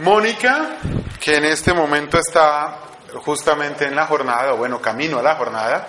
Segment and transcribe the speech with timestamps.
[0.00, 0.78] Mónica,
[1.20, 2.80] que en este momento está
[3.22, 5.86] justamente en la jornada, o bueno, camino a la jornada,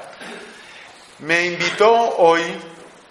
[1.19, 2.41] me invitó hoy,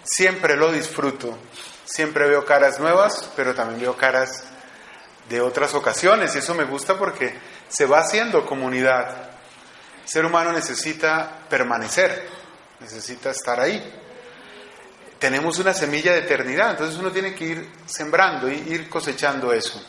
[0.05, 1.39] siempre lo disfruto,
[1.87, 4.44] siempre veo caras nuevas, pero también veo caras
[5.31, 7.35] de otras ocasiones, y eso me gusta porque
[7.69, 9.30] se va haciendo comunidad.
[10.03, 12.28] El ser humano necesita permanecer,
[12.80, 13.82] necesita estar ahí.
[15.19, 19.82] Tenemos una semilla de eternidad, entonces uno tiene que ir sembrando y ir cosechando eso.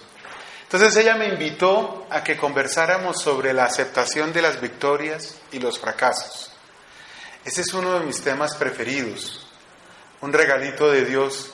[0.71, 5.77] Entonces ella me invitó a que conversáramos sobre la aceptación de las victorias y los
[5.77, 6.49] fracasos.
[7.44, 9.45] Ese es uno de mis temas preferidos,
[10.21, 11.53] un regalito de Dios,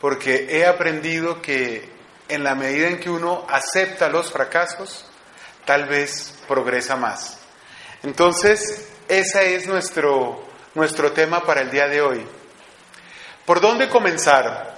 [0.00, 1.88] porque he aprendido que
[2.28, 5.04] en la medida en que uno acepta los fracasos,
[5.64, 7.38] tal vez progresa más.
[8.02, 12.26] Entonces, ese es nuestro, nuestro tema para el día de hoy.
[13.46, 14.74] ¿Por dónde comenzar?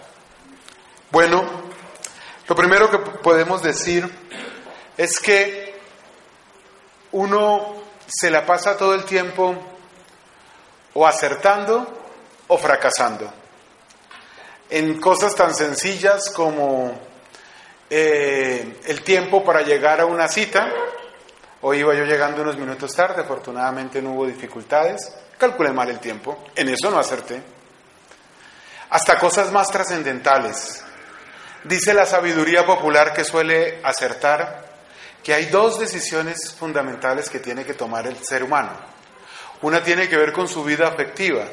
[1.11, 1.70] Bueno,
[2.51, 4.11] lo primero que podemos decir
[4.97, 5.73] es que
[7.13, 7.77] uno
[8.09, 9.55] se la pasa todo el tiempo
[10.95, 11.87] o acertando
[12.49, 13.33] o fracasando.
[14.69, 17.01] En cosas tan sencillas como
[17.89, 20.73] eh, el tiempo para llegar a una cita.
[21.61, 25.09] Hoy iba yo llegando unos minutos tarde, afortunadamente no hubo dificultades.
[25.39, 27.41] Calculé mal el tiempo, en eso no acerté.
[28.91, 30.83] Hasta cosas más trascendentales.
[31.65, 34.71] Dice la sabiduría popular que suele acertar
[35.23, 38.73] que hay dos decisiones fundamentales que tiene que tomar el ser humano.
[39.63, 41.45] Una tiene que ver con su vida afectiva.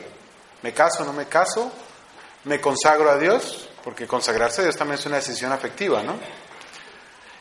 [0.61, 1.71] ¿Me caso o no me caso?
[2.45, 3.69] ¿Me consagro a Dios?
[3.83, 6.17] Porque consagrarse a Dios también es una decisión afectiva, ¿no?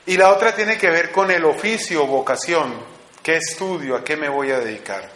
[0.07, 2.75] Y la otra tiene que ver con el oficio, vocación.
[3.23, 3.97] ¿Qué estudio?
[3.97, 5.09] ¿A qué me voy a dedicar?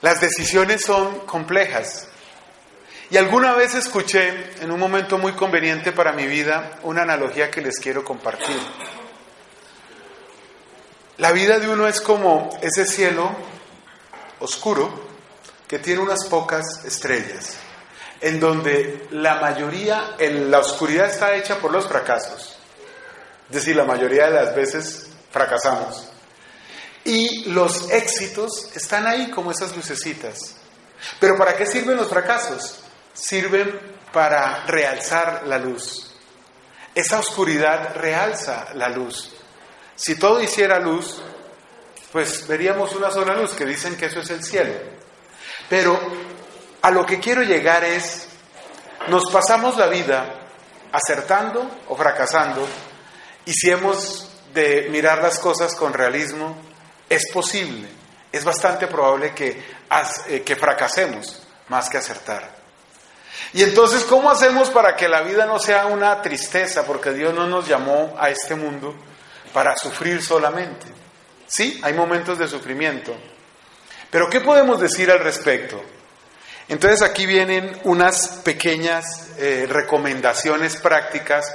[0.00, 2.08] Las decisiones son complejas.
[3.10, 7.60] Y alguna vez escuché, en un momento muy conveniente para mi vida, una analogía que
[7.60, 8.56] les quiero compartir.
[11.18, 13.34] La vida de uno es como ese cielo
[14.38, 15.08] oscuro
[15.66, 17.56] que tiene unas pocas estrellas,
[18.20, 22.58] en donde la mayoría, en la oscuridad está hecha por los fracasos.
[23.48, 26.08] Es decir, la mayoría de las veces fracasamos.
[27.04, 30.54] Y los éxitos están ahí como esas lucecitas.
[31.18, 32.84] Pero ¿para qué sirven los fracasos?
[33.20, 33.78] Sirven
[34.12, 36.14] para realzar la luz.
[36.94, 39.32] Esa oscuridad realza la luz.
[39.94, 41.22] Si todo hiciera luz,
[42.10, 44.72] pues veríamos una sola luz, que dicen que eso es el cielo.
[45.68, 46.00] Pero
[46.82, 48.28] a lo que quiero llegar es,
[49.08, 50.24] nos pasamos la vida
[50.92, 52.66] acertando o fracasando,
[53.44, 56.56] y si hemos de mirar las cosas con realismo,
[57.08, 57.88] es posible,
[58.32, 59.62] es bastante probable que,
[60.28, 62.59] eh, que fracasemos más que acertar.
[63.52, 66.84] Y entonces, ¿cómo hacemos para que la vida no sea una tristeza?
[66.84, 68.94] Porque Dios no nos llamó a este mundo
[69.52, 70.86] para sufrir solamente.
[71.46, 73.14] Sí, hay momentos de sufrimiento.
[74.10, 75.82] Pero ¿qué podemos decir al respecto?
[76.68, 81.52] Entonces aquí vienen unas pequeñas eh, recomendaciones prácticas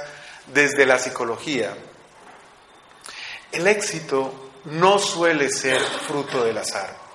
[0.52, 1.74] desde la psicología.
[3.50, 7.05] El éxito no suele ser fruto del azar.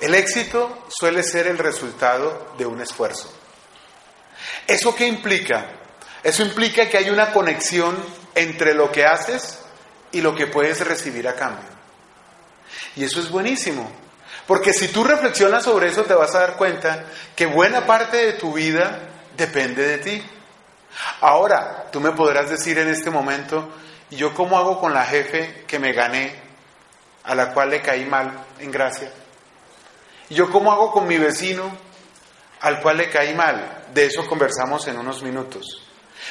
[0.00, 3.32] El éxito suele ser el resultado de un esfuerzo.
[4.66, 5.66] ¿Eso qué implica?
[6.22, 7.96] Eso implica que hay una conexión
[8.34, 9.60] entre lo que haces
[10.10, 11.68] y lo que puedes recibir a cambio.
[12.96, 13.90] Y eso es buenísimo,
[14.46, 17.04] porque si tú reflexionas sobre eso te vas a dar cuenta
[17.36, 19.00] que buena parte de tu vida
[19.36, 20.22] depende de ti.
[21.20, 23.68] Ahora, tú me podrás decir en este momento,
[24.10, 26.34] ¿y yo cómo hago con la jefe que me gané,
[27.24, 29.10] a la cual le caí mal en gracia?
[30.30, 31.76] Yo cómo hago con mi vecino
[32.60, 33.84] al cual le caí mal?
[33.92, 35.86] De eso conversamos en unos minutos.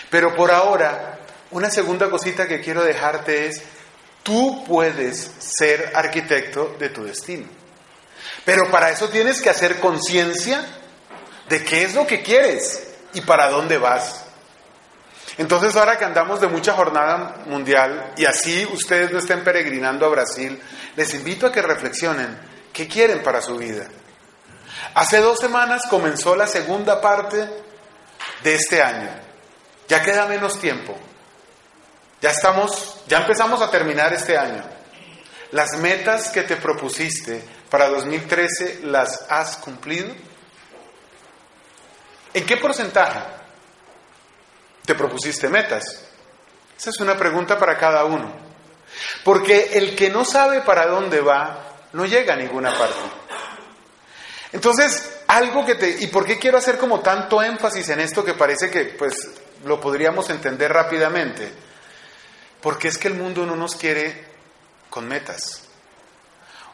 [0.10, 1.20] Pero por ahora,
[1.52, 3.64] una segunda cosita que quiero dejarte es,
[4.24, 7.48] tú puedes ser arquitecto de tu destino.
[8.46, 10.66] Pero para eso tienes que hacer conciencia
[11.50, 14.26] de qué es lo que quieres y para dónde vas.
[15.38, 20.10] Entonces ahora que andamos de mucha jornada mundial y así ustedes no estén peregrinando a
[20.10, 20.62] Brasil,
[20.96, 22.38] les invito a que reflexionen
[22.74, 23.88] ¿Qué quieren para su vida?
[24.96, 27.48] Hace dos semanas comenzó la segunda parte
[28.44, 29.10] de este año.
[29.88, 30.98] Ya queda menos tiempo.
[32.20, 34.64] Ya estamos, ya empezamos a terminar este año.
[35.52, 37.44] Las metas que te propusiste
[37.74, 40.14] para 2013 las has cumplido?
[42.32, 43.20] ¿En qué porcentaje
[44.86, 45.84] te propusiste metas?
[46.78, 48.32] Esa es una pregunta para cada uno.
[49.24, 53.00] Porque el que no sabe para dónde va no llega a ninguna parte.
[54.52, 55.90] Entonces, algo que te...
[56.04, 59.30] ¿Y por qué quiero hacer como tanto énfasis en esto que parece que pues
[59.66, 61.52] lo podríamos entender rápidamente?
[62.62, 64.26] Porque es que el mundo no nos quiere
[64.90, 65.64] con metas.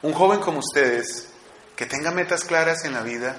[0.02, 1.30] Un joven como ustedes,
[1.76, 3.38] que tenga metas claras en la vida,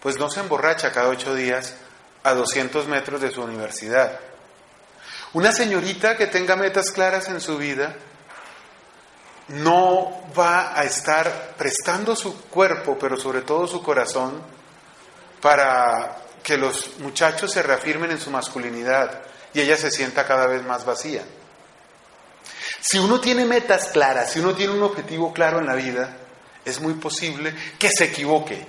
[0.00, 1.74] pues no se emborracha cada ocho días
[2.22, 4.20] a 200 metros de su universidad.
[5.32, 7.96] Una señorita que tenga metas claras en su vida
[9.48, 14.42] no va a estar prestando su cuerpo, pero sobre todo su corazón,
[15.40, 19.22] para que los muchachos se reafirmen en su masculinidad
[19.54, 21.22] y ella se sienta cada vez más vacía.
[22.80, 26.16] Si uno tiene metas claras, si uno tiene un objetivo claro en la vida,
[26.64, 28.66] es muy posible que se equivoque,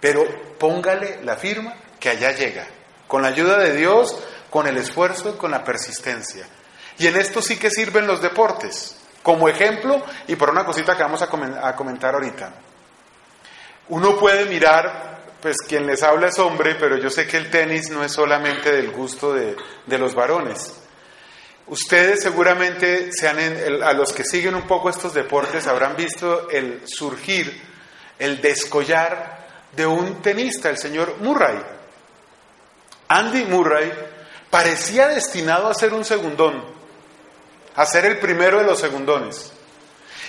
[0.00, 0.24] pero
[0.58, 2.66] póngale la firma que allá llega,
[3.06, 4.18] con la ayuda de Dios,
[4.50, 6.46] con el esfuerzo y con la persistencia.
[6.98, 11.02] Y en esto sí que sirven los deportes, como ejemplo y por una cosita que
[11.02, 12.52] vamos a comentar ahorita.
[13.88, 17.90] Uno puede mirar, pues quien les habla es hombre, pero yo sé que el tenis
[17.90, 19.56] no es solamente del gusto de,
[19.98, 20.74] los varones.
[21.66, 27.60] Ustedes seguramente, sean a los que siguen un poco estos deportes, habrán visto el surgir,
[28.20, 29.44] el descollar
[29.74, 31.58] de un tenista, el señor Murray.
[33.08, 33.92] Andy Murray
[34.50, 36.75] parecía destinado a ser un segundón,
[37.76, 39.52] a ser el primero de los segundones.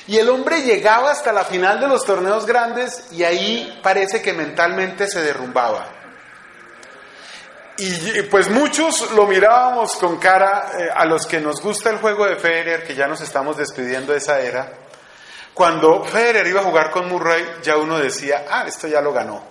[0.08, 4.34] Y el hombre llegaba hasta la final de los torneos grandes y ahí parece que
[4.34, 5.90] mentalmente se derrumbaba.
[7.78, 12.26] Y pues muchos lo mirábamos con cara eh, a los que nos gusta el juego
[12.26, 14.74] de Federer, que ya nos estamos despidiendo de esa era.
[15.54, 19.44] Cuando Federer iba a jugar con Murray, ya uno decía, ah, esto ya lo ganó.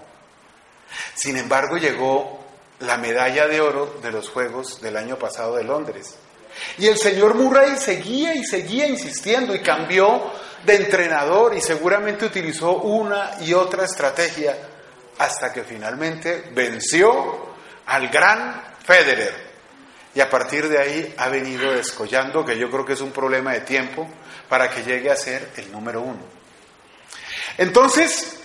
[1.14, 2.44] Sin embargo, llegó
[2.80, 6.16] la medalla de oro de los Juegos del año pasado de Londres.
[6.78, 10.32] Y el señor Murray seguía y seguía insistiendo y cambió
[10.64, 14.56] de entrenador y seguramente utilizó una y otra estrategia
[15.18, 17.54] hasta que finalmente venció
[17.86, 19.46] al gran Federer.
[20.14, 23.52] Y a partir de ahí ha venido descollando, que yo creo que es un problema
[23.52, 24.08] de tiempo,
[24.48, 26.20] para que llegue a ser el número uno.
[27.58, 28.40] Entonces,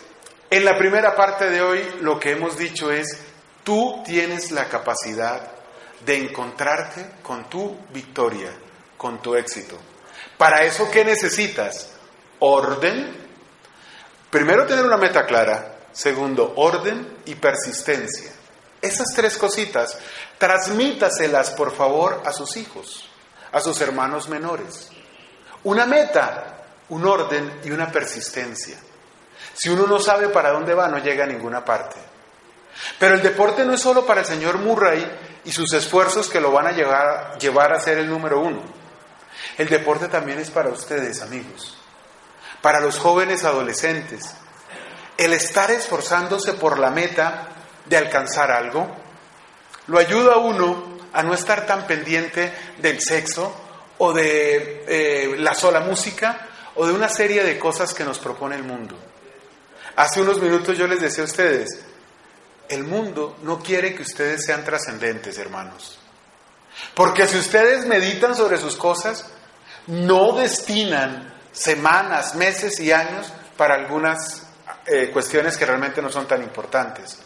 [0.50, 3.18] en la primera parte de hoy lo que hemos dicho es,
[3.64, 5.52] Tú tienes la capacidad
[6.06, 8.52] de encontrarte con tu victoria,
[8.98, 9.78] con tu éxito.
[10.38, 11.90] Para eso, ¿qué necesitas?
[12.40, 13.16] Orden.
[14.30, 15.78] Primero, tener una meta clara.
[15.92, 18.32] Segundo, orden y persistencia.
[18.82, 19.98] Esas tres cositas,
[20.38, 23.08] transmítaselas, por favor, a sus hijos,
[23.52, 24.90] a sus hermanos menores.
[25.64, 28.78] Una meta, un orden y una persistencia.
[29.54, 31.98] Si uno no sabe para dónde va, no llega a ninguna parte.
[32.98, 35.06] Pero el deporte no es solo para el señor Murray
[35.44, 38.62] y sus esfuerzos que lo van a llevar, a ser el número uno.
[39.58, 41.78] El deporte también es para ustedes, amigos,
[42.62, 44.36] para los jóvenes adolescentes.
[45.18, 47.50] El estar esforzándose por la meta
[47.86, 48.96] de alcanzar algo
[49.88, 53.54] lo ayuda a uno a no estar tan pendiente del sexo
[53.98, 58.56] o de eh, la sola música o de una serie de cosas que nos propone
[58.56, 58.96] el mundo.
[59.96, 61.84] Hace unos minutos yo les decía a ustedes,
[62.72, 66.00] el mundo no quiere que ustedes sean trascendentes, hermanos.
[66.96, 69.30] Porque si ustedes meditan sobre sus cosas,
[69.88, 74.48] no destinan semanas, meses y años para algunas
[74.86, 77.20] eh, cuestiones que realmente no son tan importantes.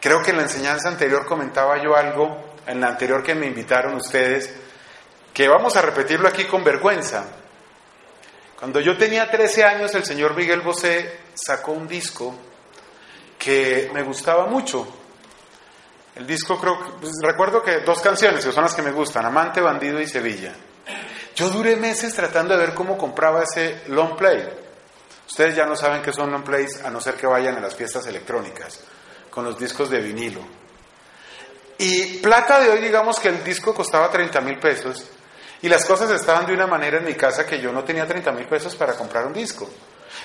[0.00, 3.94] Creo que en la enseñanza anterior comentaba yo algo, en la anterior que me invitaron
[3.94, 4.52] ustedes,
[5.32, 7.24] que vamos a repetirlo aquí con vergüenza.
[8.58, 12.38] Cuando yo tenía 13 años, el señor Miguel Bosé sacó un disco
[13.44, 14.86] que me gustaba mucho.
[16.16, 19.60] El disco creo pues, recuerdo que dos canciones que son las que me gustan, Amante,
[19.60, 20.54] Bandido y Sevilla.
[21.34, 24.48] Yo duré meses tratando de ver cómo compraba ese long play.
[25.26, 27.74] Ustedes ya no saben qué son long plays a no ser que vayan a las
[27.74, 28.80] fiestas electrónicas
[29.30, 30.40] con los discos de vinilo.
[31.76, 35.10] Y plata de hoy, digamos que el disco costaba 30 mil pesos
[35.60, 38.30] y las cosas estaban de una manera en mi casa que yo no tenía 30
[38.32, 39.68] mil pesos para comprar un disco.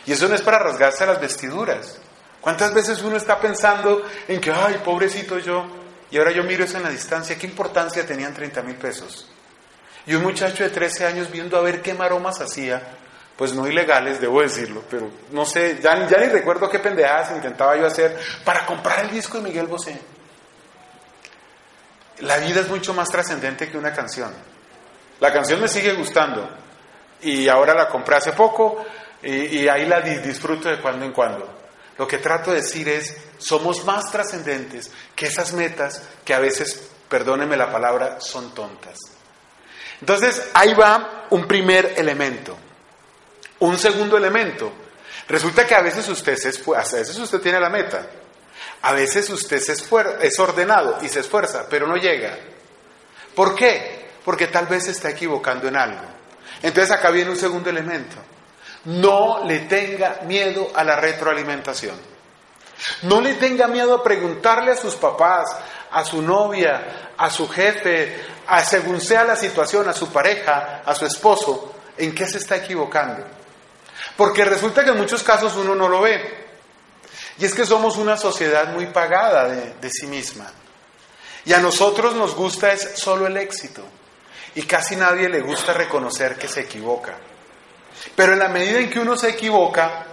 [0.05, 1.99] Y eso no es para rasgarse las vestiduras.
[2.41, 5.65] ¿Cuántas veces uno está pensando en que, ay, pobrecito yo,
[6.11, 9.29] y ahora yo miro eso en la distancia, ¿qué importancia tenían 30 mil pesos?
[10.05, 12.81] Y un muchacho de 13 años viendo a ver qué maromas hacía,
[13.35, 17.85] pues no ilegales, debo decirlo, pero no sé, ya, ni recuerdo qué pendejadas intentaba yo
[17.85, 19.99] hacer para comprar el disco de Miguel Bosé.
[22.19, 24.33] La vida es mucho más trascendente que una canción.
[25.19, 26.49] La canción me sigue gustando
[27.21, 28.83] y ahora la compré hace poco
[29.21, 31.58] y ahí la disfruto de cuando en cuando.
[31.99, 36.81] Lo que trato de decir es, somos más trascendentes que esas metas que a veces,
[37.09, 38.97] perdónenme la palabra, son tontas.
[39.99, 42.57] Entonces, ahí va un primer elemento.
[43.59, 44.71] Un segundo elemento.
[45.27, 48.07] Resulta que a veces usted, se a veces usted tiene la meta.
[48.81, 52.33] A veces usted se es ordenado y se esfuerza, pero no llega.
[53.35, 54.07] ¿Por qué?
[54.23, 56.05] Porque tal vez se está equivocando en algo.
[56.63, 58.15] Entonces acá viene un segundo elemento.
[58.85, 61.95] No le tenga miedo a la retroalimentación.
[63.03, 65.49] No le tenga miedo a preguntarle a sus papás,
[65.91, 70.95] a su novia, a su jefe, a según sea la situación, a su pareja, a
[70.95, 73.25] su esposo, en qué se está equivocando.
[74.15, 76.47] Porque resulta que en muchos casos uno no lo ve.
[77.37, 80.51] Y es que somos una sociedad muy pagada de, sí misma.
[81.45, 83.83] Y a nosotros nos gusta es solo el éxito.
[84.55, 87.15] Y casi nadie le gusta reconocer que se equivoca.
[88.19, 90.03] Pero en la medida en que uno se equivoca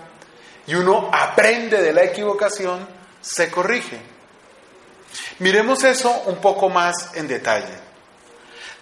[0.64, 2.86] y uno aprende de la equivocación,
[3.20, 4.00] se corrige.
[5.40, 7.76] Miremos eso un poco más en detalle.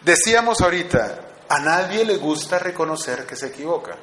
[0.02, 3.96] Decíamos ahorita, a nadie le gusta reconocer que se equivoca.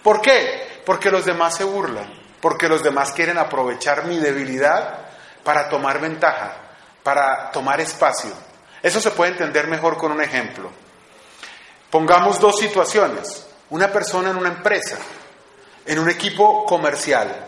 [0.00, 0.80] ¿Por qué?
[0.86, 5.08] Porque los demás se burlan, porque los demás quieren aprovechar mi debilidad
[5.42, 6.54] para tomar ventaja,
[7.02, 8.30] para tomar espacio.
[8.80, 10.70] Eso se puede entender mejor con un ejemplo.
[11.90, 13.47] Pongamos dos situaciones.
[13.70, 14.98] Una persona en una empresa,
[15.84, 17.46] en un equipo comercial.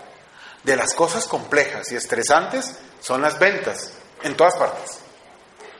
[0.63, 4.99] De las cosas complejas y estresantes son las ventas, en todas partes.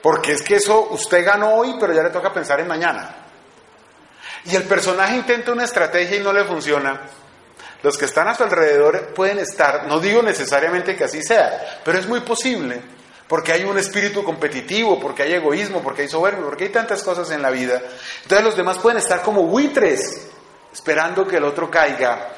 [0.03, 3.15] Porque es que eso usted ganó hoy, pero ya le toca pensar en mañana.
[4.47, 7.01] Y el personaje intenta una estrategia y no le funciona.
[7.83, 11.99] Los que están a su alrededor pueden estar, no digo necesariamente que así sea, pero
[11.99, 12.81] es muy posible,
[13.31, 17.31] porque hay un espíritu competitivo, porque hay egoísmo, porque hay soberbia, porque hay tantas cosas
[17.31, 17.81] en la vida.
[18.25, 20.27] Entonces los demás pueden estar como buitres,
[20.73, 22.29] esperando que el otro caiga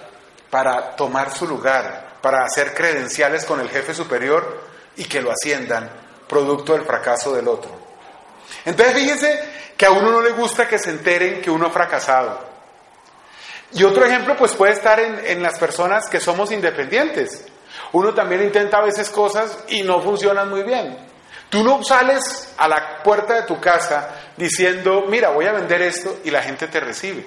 [0.50, 5.90] para tomar su lugar, para hacer credenciales con el jefe superior y que lo asciendan,
[6.28, 7.70] producto del fracaso del otro.
[8.66, 9.44] Entonces fíjense
[9.78, 12.38] que a uno no le gusta que se enteren que uno ha fracasado.
[13.72, 17.46] Y otro ejemplo pues puede estar en, en las personas que somos independientes.
[17.92, 20.96] Uno también intenta a veces cosas y no funcionan muy bien.
[21.50, 26.20] Tú no sales a la puerta de tu casa diciendo, mira, voy a vender esto
[26.24, 27.26] y la gente te recibe.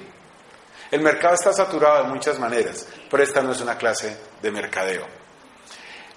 [0.90, 5.06] El mercado está saturado de muchas maneras, pero esta no es una clase de mercadeo.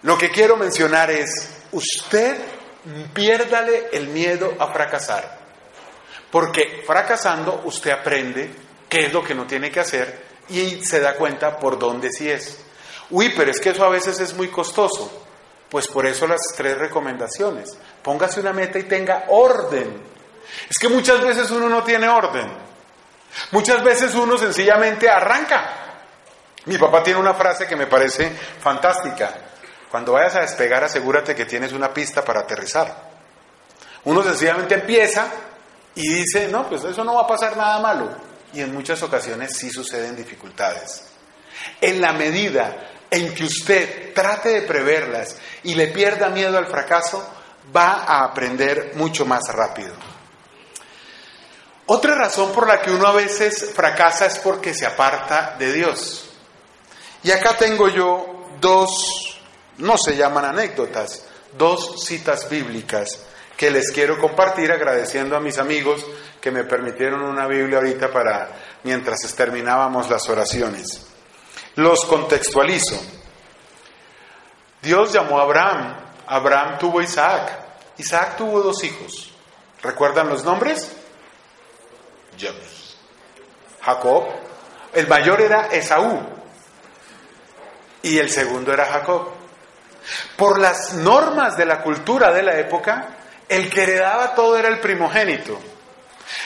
[0.03, 2.39] Lo que quiero mencionar es, usted
[3.13, 5.39] piérdale el miedo a fracasar,
[6.31, 8.51] porque fracasando usted aprende
[8.89, 12.31] qué es lo que no tiene que hacer y se da cuenta por dónde sí
[12.31, 12.65] es.
[13.11, 15.25] Uy, pero es que eso a veces es muy costoso.
[15.69, 17.77] Pues por eso las tres recomendaciones.
[18.03, 20.03] Póngase una meta y tenga orden.
[20.69, 22.51] Es que muchas veces uno no tiene orden.
[23.51, 25.89] Muchas veces uno sencillamente arranca.
[26.65, 29.33] Mi papá tiene una frase que me parece fantástica.
[29.91, 33.09] Cuando vayas a despegar, asegúrate que tienes una pista para aterrizar.
[34.05, 35.31] Uno sencillamente empieza
[35.95, 38.11] y dice, no, pues eso no va a pasar nada malo.
[38.53, 41.05] Y en muchas ocasiones sí suceden dificultades.
[41.81, 42.77] En la medida
[43.11, 47.27] en que usted trate de preverlas y le pierda miedo al fracaso,
[47.75, 49.93] va a aprender mucho más rápido.
[51.87, 56.29] Otra razón por la que uno a veces fracasa es porque se aparta de Dios.
[57.23, 59.41] Y acá tengo yo dos,
[59.79, 61.25] no se llaman anécdotas,
[61.57, 63.21] dos citas bíblicas
[63.57, 66.05] que les quiero compartir agradeciendo a mis amigos
[66.41, 68.51] que me permitieron una Biblia ahorita para
[68.85, 71.08] mientras terminábamos las oraciones.
[71.79, 73.01] Los contextualizo.
[74.83, 75.95] Dios llamó a Abraham,
[76.27, 77.53] Abraham tuvo a Isaac,
[77.99, 79.33] Isaac tuvo dos hijos.
[79.81, 80.91] ¿Recuerdan los nombres?
[83.81, 84.27] Jacob.
[84.93, 86.21] El mayor era Esaú
[88.03, 89.29] y el segundo era Jacob.
[90.37, 93.07] Por las normas de la cultura de la época,
[93.49, 95.57] el que heredaba todo era el primogénito.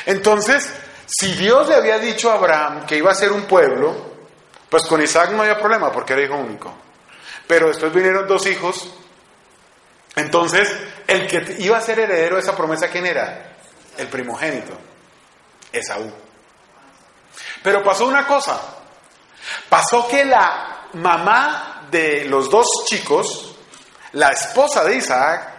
[0.04, 0.70] Entonces,
[1.06, 4.11] si Dios le había dicho a Abraham que iba a ser un pueblo,
[4.72, 6.72] pues con Isaac no había problema porque era hijo único.
[7.46, 8.90] Pero después vinieron dos hijos.
[10.16, 10.74] Entonces,
[11.06, 13.54] el que iba a ser heredero de esa promesa, ¿quién era?
[13.98, 14.72] El primogénito,
[15.70, 16.10] Esaú.
[17.62, 18.58] Pero pasó una cosa.
[19.68, 23.54] Pasó que la mamá de los dos chicos,
[24.12, 25.50] la esposa de Isaac,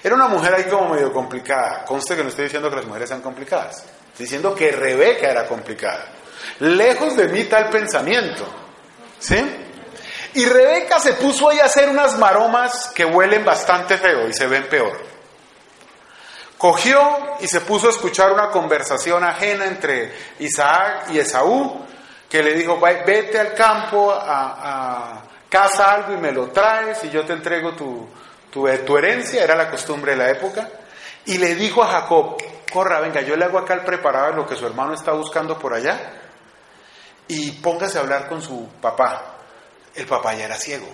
[0.00, 1.84] era una mujer ahí como medio complicada.
[1.84, 3.78] Conste que no estoy diciendo que las mujeres sean complicadas.
[4.12, 6.19] Estoy diciendo que Rebeca era complicada.
[6.60, 8.46] Lejos de mí tal pensamiento.
[9.18, 9.36] ¿Sí?
[10.34, 14.46] Y Rebeca se puso ahí a hacer unas maromas que huelen bastante feo y se
[14.46, 14.96] ven peor.
[16.56, 17.00] Cogió
[17.40, 21.84] y se puso a escuchar una conversación ajena entre Isaac y Esaú,
[22.28, 27.10] que le dijo, vete al campo, a, a caza algo y me lo traes y
[27.10, 28.08] yo te entrego tu,
[28.50, 30.68] tu, herencia, era la costumbre de la época.
[31.24, 32.36] Y le dijo a Jacob,
[32.72, 35.74] corra, venga, yo le hago acá el preparado lo que su hermano está buscando por
[35.74, 36.19] allá
[37.32, 39.36] y póngase a hablar con su papá
[39.94, 40.86] el papá ya era ciego.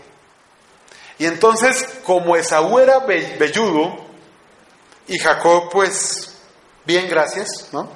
[1.19, 4.05] Y entonces, como Esaú era velludo
[5.07, 6.37] y Jacob, pues,
[6.85, 7.89] bien, gracias, ¿no?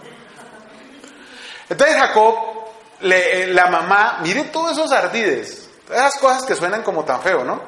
[1.69, 2.35] Entonces Jacob,
[3.01, 7.21] le- eh, la mamá, mire todos esos ardides, todas esas cosas que suenan como tan
[7.23, 7.63] feo, ¿no?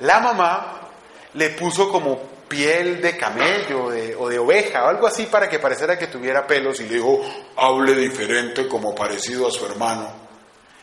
[0.00, 0.88] La mamá
[1.34, 2.20] le puso como
[2.50, 6.80] piel de camello o de oveja o algo así para que pareciera que tuviera pelos
[6.80, 7.22] y le dijo,
[7.56, 10.10] hable diferente como parecido a su hermano.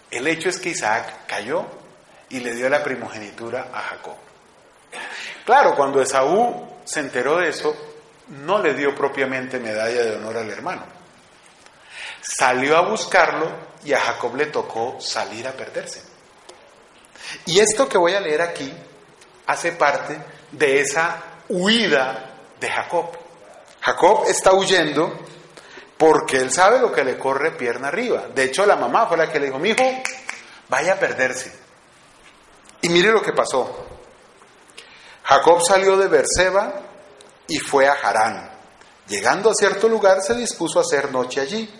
[0.09, 1.65] El hecho es que Isaac cayó
[2.29, 4.15] y le dio la primogenitura a Jacob.
[5.45, 7.75] Claro, cuando Esaú se enteró de eso,
[8.29, 10.83] no le dio propiamente medalla de honor al hermano.
[12.21, 13.51] Salió a buscarlo
[13.83, 16.01] y a Jacob le tocó salir a perderse.
[17.45, 18.73] Y esto que voy a leer aquí
[19.47, 20.17] hace parte
[20.51, 23.05] de esa huida de Jacob.
[23.81, 25.13] Jacob está huyendo
[25.97, 28.27] porque él sabe lo que le corre pierna arriba.
[28.33, 29.83] De hecho, la mamá fue la que le dijo, mi hijo,
[30.69, 31.51] vaya a perderse.
[32.81, 33.85] Y mire lo que pasó.
[35.23, 36.81] Jacob salió de Berseba
[37.47, 38.51] y fue a Harán.
[39.07, 41.73] Llegando a cierto lugar se dispuso a hacer noche allí,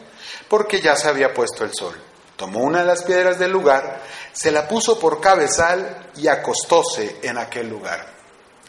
[0.48, 1.96] porque ya se había puesto el sol.
[2.36, 7.38] Tomó una de las piedras del lugar, se la puso por cabezal y acostóse en
[7.38, 8.06] aquel lugar.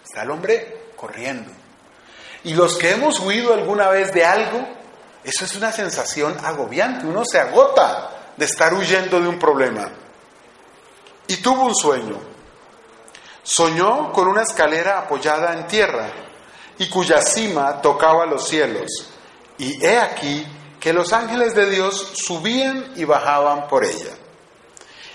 [0.02, 1.50] Está el hombre corriendo.
[2.44, 4.66] Y los que hemos huido alguna vez de algo,
[5.24, 7.06] eso es una sensación agobiante.
[7.06, 9.90] Uno se agota de estar huyendo de un problema.
[11.26, 12.18] Y tuvo un sueño.
[13.42, 16.08] Soñó con una escalera apoyada en tierra
[16.78, 19.10] y cuya cima tocaba los cielos.
[19.58, 20.46] Y he aquí
[20.78, 24.14] que los ángeles de Dios subían y bajaban por ella.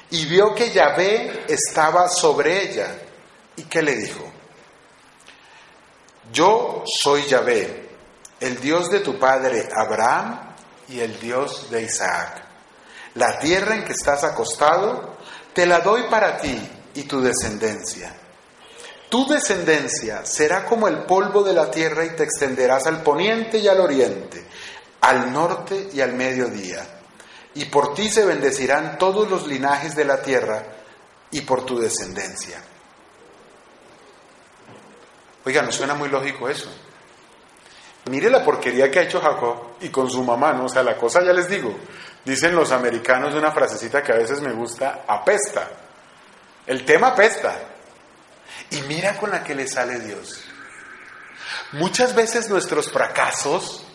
[0.09, 2.95] Y vio que Yahvé estaba sobre ella.
[3.55, 4.32] ¿Y qué le dijo?
[6.33, 7.89] Yo soy Yahvé,
[8.39, 10.55] el Dios de tu padre Abraham
[10.89, 12.43] y el Dios de Isaac.
[13.13, 15.15] La tierra en que estás acostado,
[15.53, 16.59] te la doy para ti
[16.95, 18.15] y tu descendencia.
[19.09, 23.67] Tu descendencia será como el polvo de la tierra y te extenderás al poniente y
[23.67, 24.43] al oriente,
[25.01, 26.83] al norte y al mediodía.
[27.53, 30.63] Y por ti se bendecirán todos los linajes de la tierra
[31.29, 32.72] y por tu descendencia.
[35.45, 36.69] Oiga, ¿no suena muy lógico eso?
[38.06, 40.65] Mire la porquería que ha hecho Jacob y con su mamá, ¿no?
[40.65, 41.77] O sea, la cosa ya les digo.
[42.25, 45.69] Dicen los americanos una frasecita que a veces me gusta, apesta.
[46.65, 47.53] El tema apesta.
[48.71, 50.43] Y mira con la que le sale Dios.
[51.73, 53.86] Muchas veces nuestros fracasos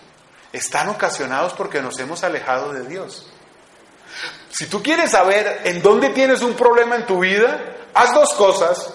[0.52, 3.30] están ocasionados porque nos hemos alejado de Dios.
[4.50, 8.94] Si tú quieres saber en dónde tienes un problema en tu vida, haz dos cosas.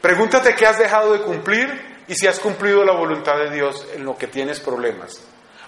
[0.00, 4.04] Pregúntate qué has dejado de cumplir y si has cumplido la voluntad de Dios en
[4.04, 5.20] lo que tienes problemas.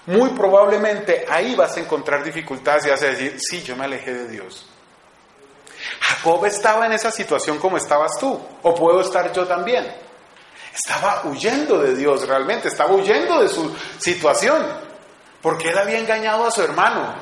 [0.07, 4.15] Muy probablemente ahí vas a encontrar dificultades y vas a decir, sí, yo me alejé
[4.15, 4.67] de Dios.
[6.01, 9.87] Jacob estaba en esa situación como estabas tú, o puedo estar yo también.
[10.75, 14.65] Estaba huyendo de Dios realmente, estaba huyendo de su situación,
[15.43, 17.15] porque él había engañado a su hermano.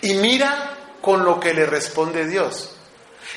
[0.00, 2.74] Y mira con lo que le responde Dios.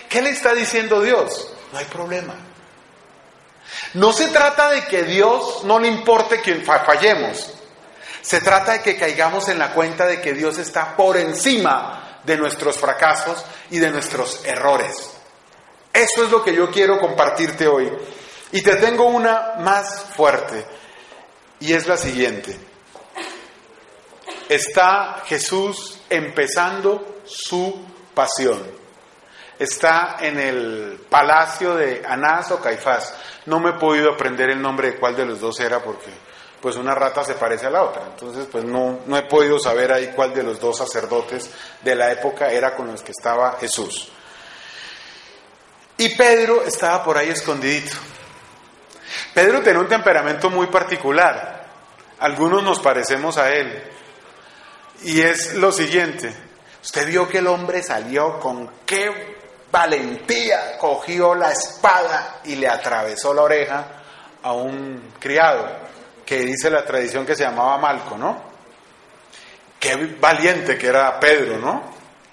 [0.10, 1.54] ¿Qué le está diciendo Dios?
[1.72, 2.36] No hay problema.
[3.94, 7.54] No se trata de que Dios no le importe que fallemos.
[8.22, 12.38] Se trata de que caigamos en la cuenta de que Dios está por encima de
[12.38, 15.12] nuestros fracasos y de nuestros errores.
[15.92, 17.92] Eso es lo que yo quiero compartirte hoy.
[18.52, 20.66] Y te tengo una más fuerte.
[21.60, 22.58] Y es la siguiente.
[24.48, 28.81] Está Jesús empezando su pasión.
[29.62, 33.14] Está en el palacio de Anás o Caifás.
[33.46, 36.10] No me he podido aprender el nombre de cuál de los dos era porque
[36.60, 38.02] pues una rata se parece a la otra.
[38.08, 42.12] Entonces pues no, no he podido saber ahí cuál de los dos sacerdotes de la
[42.12, 44.12] época era con los que estaba Jesús.
[45.96, 47.96] Y Pedro estaba por ahí escondidito.
[49.32, 51.68] Pedro tenía un temperamento muy particular.
[52.18, 53.84] Algunos nos parecemos a él.
[55.04, 56.34] Y es lo siguiente.
[56.82, 59.40] Usted vio que el hombre salió con qué
[59.72, 63.86] valentía, cogió la espada y le atravesó la oreja
[64.44, 65.68] a un criado,
[66.26, 68.52] que dice la tradición que se llamaba Malco, ¿no?
[69.80, 71.84] Qué valiente que era Pedro, ¿no?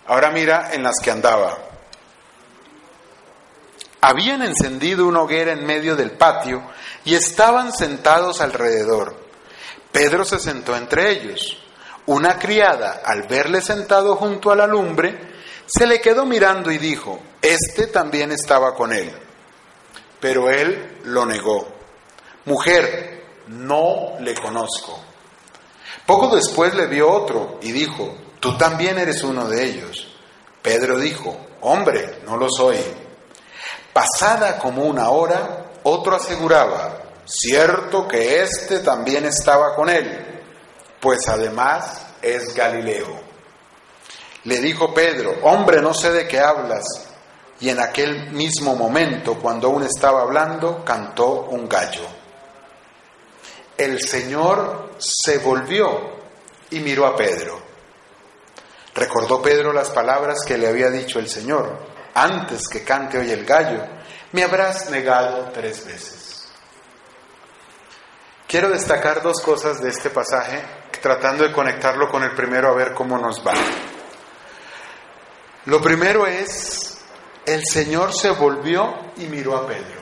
[0.06, 1.56] Ahora mira en las que andaba.
[4.00, 6.62] Habían encendido una hoguera en medio del patio
[7.04, 9.16] y estaban sentados alrededor.
[9.90, 11.58] Pedro se sentó entre ellos.
[12.06, 15.37] Una criada, al verle sentado junto a la lumbre,
[15.68, 19.12] se le quedó mirando y dijo, Este también estaba con él.
[20.18, 21.68] Pero él lo negó.
[22.46, 24.98] Mujer, no le conozco.
[26.06, 30.08] Poco después le vio otro y dijo, Tú también eres uno de ellos.
[30.62, 32.78] Pedro dijo, Hombre, no lo soy.
[33.92, 40.42] Pasada como una hora, otro aseguraba, cierto que éste también estaba con él,
[41.00, 43.27] pues además es Galileo.
[44.44, 46.84] Le dijo Pedro, hombre, no sé de qué hablas.
[47.60, 52.06] Y en aquel mismo momento, cuando aún estaba hablando, cantó un gallo.
[53.76, 56.18] El Señor se volvió
[56.70, 57.60] y miró a Pedro.
[58.94, 61.78] Recordó Pedro las palabras que le había dicho el Señor.
[62.14, 63.84] Antes que cante hoy el gallo,
[64.32, 66.48] me habrás negado tres veces.
[68.48, 70.62] Quiero destacar dos cosas de este pasaje,
[71.00, 73.52] tratando de conectarlo con el primero a ver cómo nos va.
[75.68, 76.96] Lo primero es,
[77.44, 80.00] el Señor se volvió y miró a Pedro.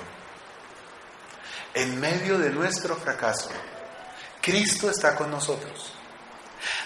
[1.74, 3.50] En medio de nuestro fracaso,
[4.40, 5.92] Cristo está con nosotros.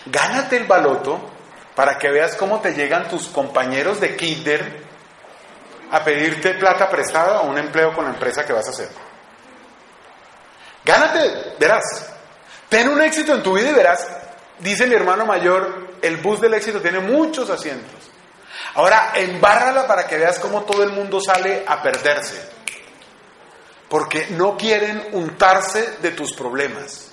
[0.06, 1.20] Gánate el baloto
[1.76, 4.82] para que veas cómo te llegan tus compañeros de kinder
[5.90, 8.88] a pedirte plata prestada o un empleo con la empresa que vas a hacer.
[10.86, 12.14] Gánate, verás.
[12.70, 14.08] Ten un éxito en tu vida y verás,
[14.58, 18.09] dice mi hermano mayor, el bus del éxito tiene muchos asientos.
[18.74, 22.48] Ahora, embárrala para que veas cómo todo el mundo sale a perderse.
[23.88, 27.08] Porque no quieren untarse de tus problemas.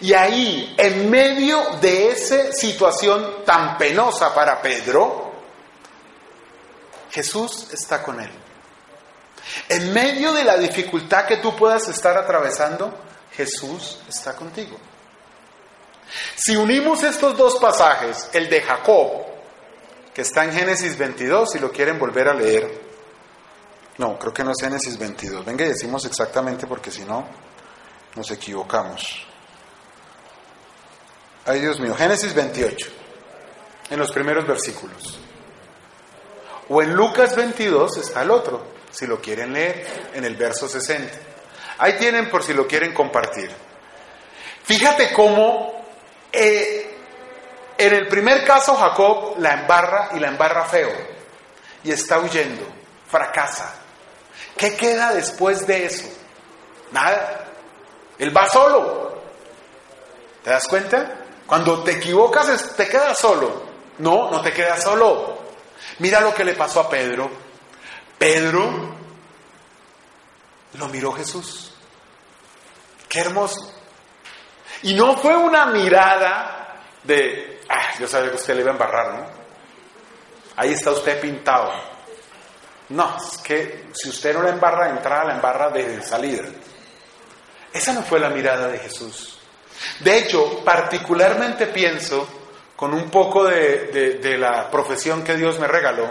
[0.00, 5.32] Y ahí, en medio de esa situación tan penosa para Pedro,
[7.10, 8.30] Jesús está con él.
[9.68, 12.94] En medio de la dificultad que tú puedas estar atravesando,
[13.32, 14.76] Jesús está contigo.
[16.36, 19.27] Si unimos estos dos pasajes, el de Jacob
[20.18, 22.68] que está en Génesis 22, si lo quieren volver a leer.
[23.98, 25.44] No, creo que no es Génesis 22.
[25.44, 27.24] Venga y decimos exactamente porque si no,
[28.16, 29.24] nos equivocamos.
[31.46, 32.88] Ay, Dios mío, Génesis 28,
[33.90, 35.20] en los primeros versículos.
[36.68, 41.16] O en Lucas 22 está el otro, si lo quieren leer, en el verso 60.
[41.78, 43.52] Ahí tienen por si lo quieren compartir.
[44.64, 45.80] Fíjate cómo
[46.32, 46.87] eh,
[47.78, 50.90] en el primer caso, Jacob la embarra y la embarra feo.
[51.84, 52.66] Y está huyendo,
[53.08, 53.72] fracasa.
[54.56, 56.08] ¿Qué queda después de eso?
[56.90, 57.44] Nada.
[58.18, 59.22] Él va solo.
[60.42, 61.18] ¿Te das cuenta?
[61.46, 63.62] Cuando te equivocas, te quedas solo.
[63.98, 65.38] No, no te quedas solo.
[66.00, 67.30] Mira lo que le pasó a Pedro.
[68.18, 68.96] Pedro
[70.74, 71.72] lo miró Jesús.
[73.08, 73.72] Qué hermoso.
[74.82, 76.57] Y no fue una mirada
[77.08, 79.26] de Ah, yo sabía que usted le iba a embarrar, ¿no?
[80.56, 81.70] Ahí está usted pintado.
[82.88, 86.44] No, es que si usted no la embarra de entrada, la embarra de salida.
[87.72, 89.38] Esa no fue la mirada de Jesús.
[90.00, 92.26] De hecho, particularmente pienso,
[92.74, 96.08] con un poco de, de la profesión que Dios me regaló,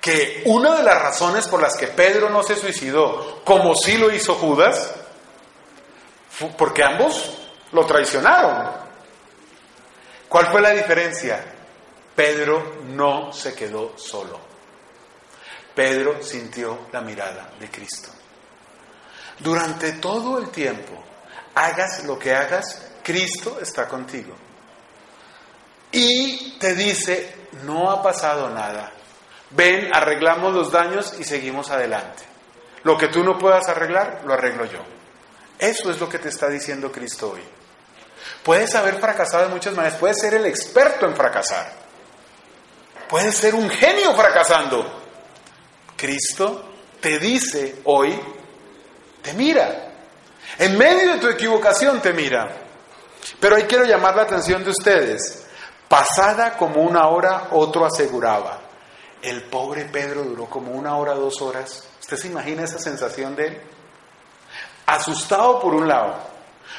[0.00, 4.12] que una de las razones por las que Pedro no se suicidó, como sí lo
[4.12, 4.92] hizo Judas,
[6.58, 7.38] porque ambos
[7.72, 8.83] lo traicionaron.
[10.34, 11.44] ¿Cuál fue la diferencia?
[12.16, 14.40] Pedro no se quedó solo.
[15.72, 18.08] Pedro sintió la mirada de Cristo.
[19.38, 20.92] Durante todo el tiempo,
[21.54, 24.34] hagas lo que hagas, Cristo está contigo.
[25.92, 28.90] Y te dice, no ha pasado nada.
[29.50, 32.24] Ven, arreglamos los daños y seguimos adelante.
[32.82, 34.80] Lo que tú no puedas arreglar, lo arreglo yo.
[35.60, 37.63] Eso es lo que te está diciendo Cristo hoy.
[38.44, 41.72] Puedes haber fracasado de muchas maneras, puedes ser el experto en fracasar,
[43.08, 45.02] puedes ser un genio fracasando.
[45.96, 48.20] Cristo te dice hoy,
[49.22, 49.92] te mira,
[50.58, 52.64] en medio de tu equivocación te mira.
[53.40, 55.46] Pero ahí quiero llamar la atención de ustedes.
[55.88, 58.60] Pasada como una hora, otro aseguraba.
[59.22, 61.84] El pobre Pedro duró como una hora, dos horas.
[62.00, 63.62] ¿Usted se imagina esa sensación de él?
[64.86, 66.16] Asustado por un lado,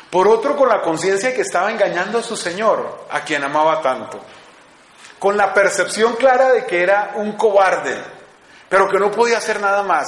[0.09, 4.19] por otro, con la conciencia que estaba engañando a su Señor, a quien amaba tanto.
[5.19, 8.01] Con la percepción clara de que era un cobarde,
[8.69, 10.07] pero que no podía hacer nada más.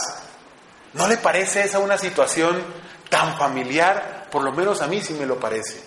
[0.93, 2.63] ¿No le parece esa una situación
[3.09, 4.27] tan familiar?
[4.31, 5.83] Por lo menos a mí sí me lo parece.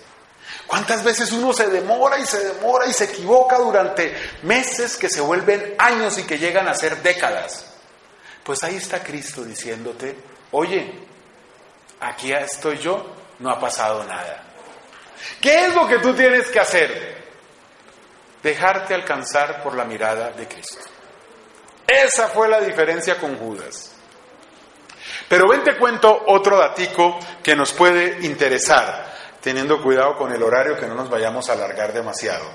[0.67, 5.21] ¿Cuántas veces uno se demora y se demora y se equivoca durante meses que se
[5.21, 7.65] vuelven años y que llegan a ser décadas?
[8.43, 10.15] Pues ahí está Cristo diciéndote,
[10.51, 11.07] oye,
[11.99, 14.43] aquí estoy yo no ha pasado nada.
[15.39, 17.21] ¿Qué es lo que tú tienes que hacer?
[18.41, 20.83] Dejarte alcanzar por la mirada de Cristo.
[21.85, 23.91] Esa fue la diferencia con Judas.
[25.27, 30.79] Pero ven te cuento otro datico que nos puede interesar, teniendo cuidado con el horario
[30.79, 32.45] que no nos vayamos a alargar demasiado.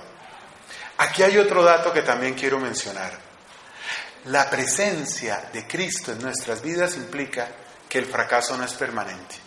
[0.99, 3.13] Aquí hay otro dato que también quiero mencionar.
[4.27, 7.49] La presencia de Cristo en nuestras vidas implica
[7.89, 9.46] que el fracaso no es permanente.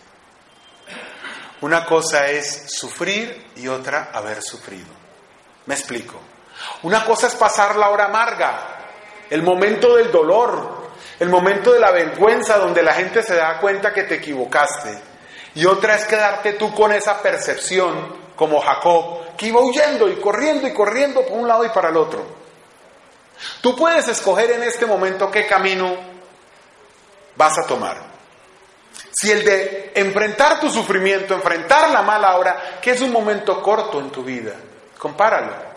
[1.62, 4.88] Una cosa es sufrir y otra haber sufrido.
[5.66, 6.18] Me explico.
[6.82, 8.78] Una cosa es pasar la hora amarga,
[9.28, 13.92] el momento del dolor, el momento de la vergüenza donde la gente se da cuenta
[13.92, 14.98] que te equivocaste.
[15.54, 20.66] Y otra es quedarte tú con esa percepción, como Jacob, que iba huyendo y corriendo
[20.66, 22.24] y corriendo por un lado y para el otro.
[23.60, 25.94] Tú puedes escoger en este momento qué camino
[27.36, 28.09] vas a tomar.
[29.12, 34.00] Si el de enfrentar tu sufrimiento, enfrentar la mala hora, que es un momento corto
[34.00, 34.54] en tu vida,
[34.98, 35.70] compáralo.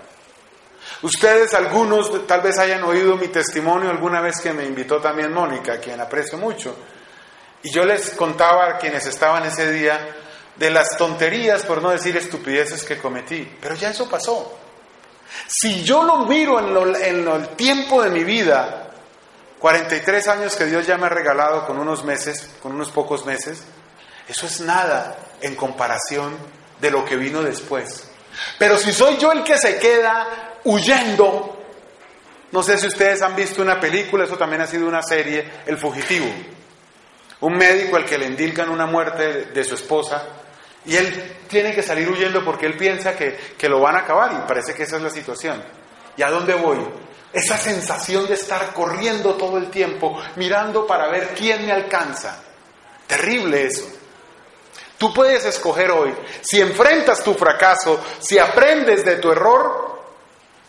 [1.01, 5.77] Ustedes, algunos, tal vez hayan oído mi testimonio alguna vez que me invitó también Mónica,
[5.77, 6.75] quien aprecio mucho.
[7.63, 10.15] Y yo les contaba a quienes estaban ese día
[10.55, 13.57] de las tonterías, por no decir estupideces que cometí.
[13.61, 14.59] Pero ya eso pasó.
[15.47, 18.92] Si yo lo miro en el tiempo de mi vida,
[19.63, 23.63] 43 años que Dios ya me ha regalado con unos meses, con unos pocos meses,
[24.27, 26.35] eso es nada en comparación
[26.81, 28.09] de lo que vino después.
[28.59, 31.63] Pero si soy yo el que se queda huyendo,
[32.51, 35.77] no sé si ustedes han visto una película, eso también ha sido una serie, El
[35.77, 36.27] Fugitivo.
[37.39, 40.25] Un médico al que le indican una muerte de su esposa
[40.85, 44.33] y él tiene que salir huyendo porque él piensa que, que lo van a acabar
[44.33, 45.63] y parece que esa es la situación.
[46.17, 46.77] ¿Y a dónde voy?
[47.31, 52.43] Esa sensación de estar corriendo todo el tiempo, mirando para ver quién me alcanza.
[53.07, 53.87] Terrible eso.
[54.97, 60.01] Tú puedes escoger hoy si enfrentas tu fracaso, si aprendes de tu error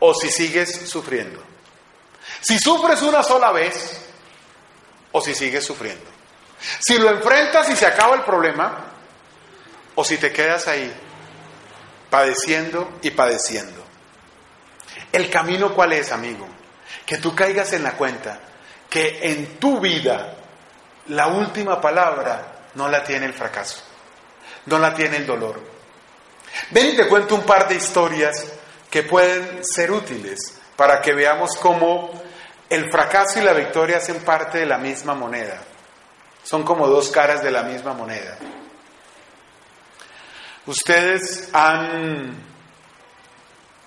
[0.00, 1.42] o si sigues sufriendo.
[2.40, 4.00] Si sufres una sola vez
[5.12, 6.10] o si sigues sufriendo.
[6.80, 8.86] Si lo enfrentas y se acaba el problema
[9.94, 10.92] o si te quedas ahí
[12.10, 13.83] padeciendo y padeciendo.
[15.14, 16.44] ¿El camino cuál es, amigo?
[17.06, 18.40] Que tú caigas en la cuenta
[18.90, 20.34] que en tu vida
[21.06, 23.80] la última palabra no la tiene el fracaso,
[24.66, 25.60] no la tiene el dolor.
[26.70, 28.44] Ven y te cuento un par de historias
[28.90, 32.10] que pueden ser útiles para que veamos cómo
[32.68, 35.60] el fracaso y la victoria hacen parte de la misma moneda.
[36.42, 38.36] Son como dos caras de la misma moneda.
[40.66, 42.53] Ustedes han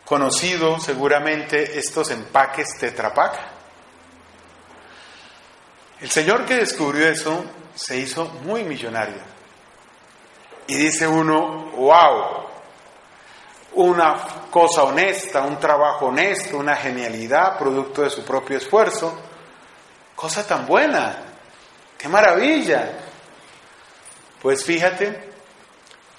[0.08, 3.12] conocido seguramente estos empaques Tetra
[6.00, 7.44] El señor que descubrió eso
[7.76, 9.22] se hizo muy millonario.
[10.68, 12.48] Y dice uno, wow,
[13.74, 14.16] una
[14.50, 19.14] cosa honesta, un trabajo honesto, una genialidad, producto de su propio esfuerzo.
[20.16, 21.18] Cosa tan buena,
[21.98, 22.98] qué maravilla.
[24.42, 25.32] Pues fíjate,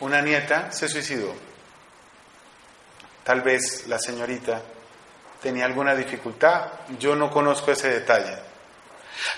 [0.01, 1.48] una nieta se suicidó.
[3.29, 4.63] Tal vez la señorita
[5.43, 6.63] tenía alguna dificultad,
[6.99, 8.39] yo no conozco ese detalle.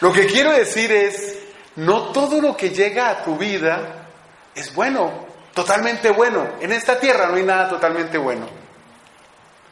[0.00, 1.36] Lo que quiero decir es,
[1.74, 4.06] no todo lo que llega a tu vida
[4.54, 6.50] es bueno, totalmente bueno.
[6.60, 8.46] En esta tierra no hay nada totalmente bueno.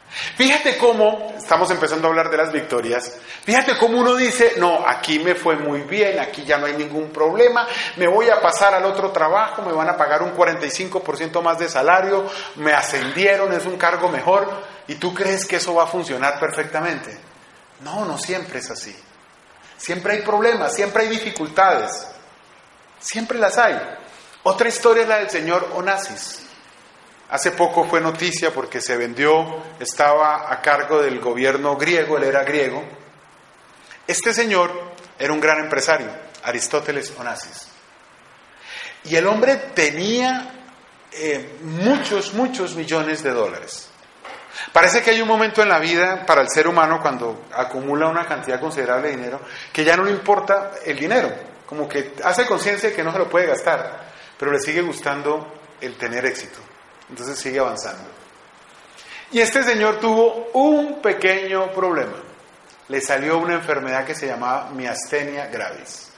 [0.09, 5.19] Fíjate cómo, estamos empezando a hablar de las victorias, fíjate cómo uno dice, no, aquí
[5.19, 8.85] me fue muy bien, aquí ya no hay ningún problema, me voy a pasar al
[8.85, 13.77] otro trabajo, me van a pagar un 45% más de salario, me ascendieron, es un
[13.77, 14.49] cargo mejor,
[14.87, 17.15] y tú crees que eso va a funcionar perfectamente.
[17.81, 18.95] No, no siempre es así.
[19.77, 22.07] Siempre hay problemas, siempre hay dificultades,
[22.99, 23.79] siempre las hay.
[24.43, 26.48] Otra historia es la del señor Onassis.
[27.29, 32.43] Hace poco fue noticia porque se vendió, estaba a cargo del gobierno griego, él era
[32.43, 32.83] griego.
[34.07, 34.71] Este señor
[35.19, 36.07] era un gran empresario,
[36.43, 37.67] Aristóteles Onassis.
[39.03, 40.51] Y el hombre tenía
[41.11, 43.89] eh, muchos, muchos millones de dólares.
[44.73, 48.25] Parece que hay un momento en la vida para el ser humano cuando acumula una
[48.25, 51.31] cantidad considerable de dinero que ya no le importa el dinero,
[51.67, 55.59] como que hace conciencia de que no se lo puede gastar, pero le sigue gustando
[55.79, 56.59] el tener éxito.
[57.09, 58.09] Entonces sigue avanzando.
[59.31, 62.17] Y este señor tuvo un pequeño problema.
[62.87, 66.11] Le salió una enfermedad que se llamaba miastenia gravis.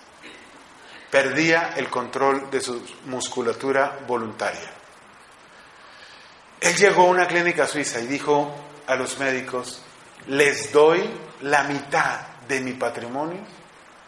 [1.09, 4.71] Perdía el control de su musculatura voluntaria.
[6.61, 8.55] Él llegó a una clínica suiza y dijo
[8.87, 9.81] a los médicos,
[10.27, 11.09] les doy
[11.41, 13.41] la mitad de mi patrimonio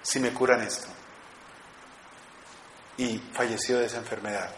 [0.02, 0.88] si me curan esto.
[2.98, 4.50] Y falleció de esa enfermedad.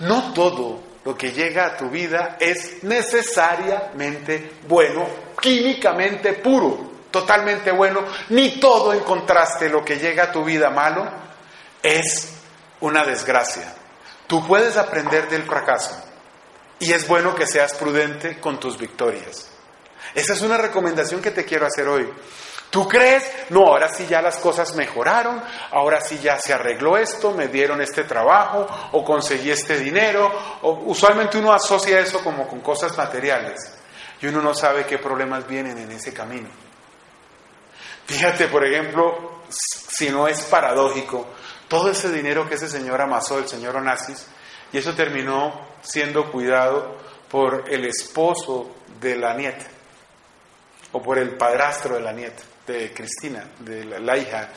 [0.00, 5.06] No todo lo que llega a tu vida es necesariamente bueno,
[5.40, 11.10] químicamente puro, totalmente bueno, ni todo en contraste lo que llega a tu vida malo
[11.82, 12.32] es
[12.80, 13.74] una desgracia.
[14.26, 16.00] Tú puedes aprender del fracaso
[16.78, 19.48] y es bueno que seas prudente con tus victorias.
[20.14, 22.08] Esa es una recomendación que te quiero hacer hoy.
[22.72, 23.30] ¿Tú crees?
[23.50, 27.82] No, ahora sí ya las cosas mejoraron, ahora sí ya se arregló esto, me dieron
[27.82, 30.32] este trabajo o conseguí este dinero.
[30.62, 33.74] O, usualmente uno asocia eso como con cosas materiales.
[34.22, 36.48] y uno no sabe qué problemas vienen en ese camino.
[38.06, 41.26] Fíjate, por ejemplo, si no es paradójico,
[41.68, 44.26] todo ese dinero que ese señor amasó, el señor Onassis,
[44.72, 46.96] y eso terminó siendo cuidado
[47.28, 49.66] por el esposo de la nieta,
[50.92, 54.48] o por el padrastro de la nieta, de Cristina, de la, hija,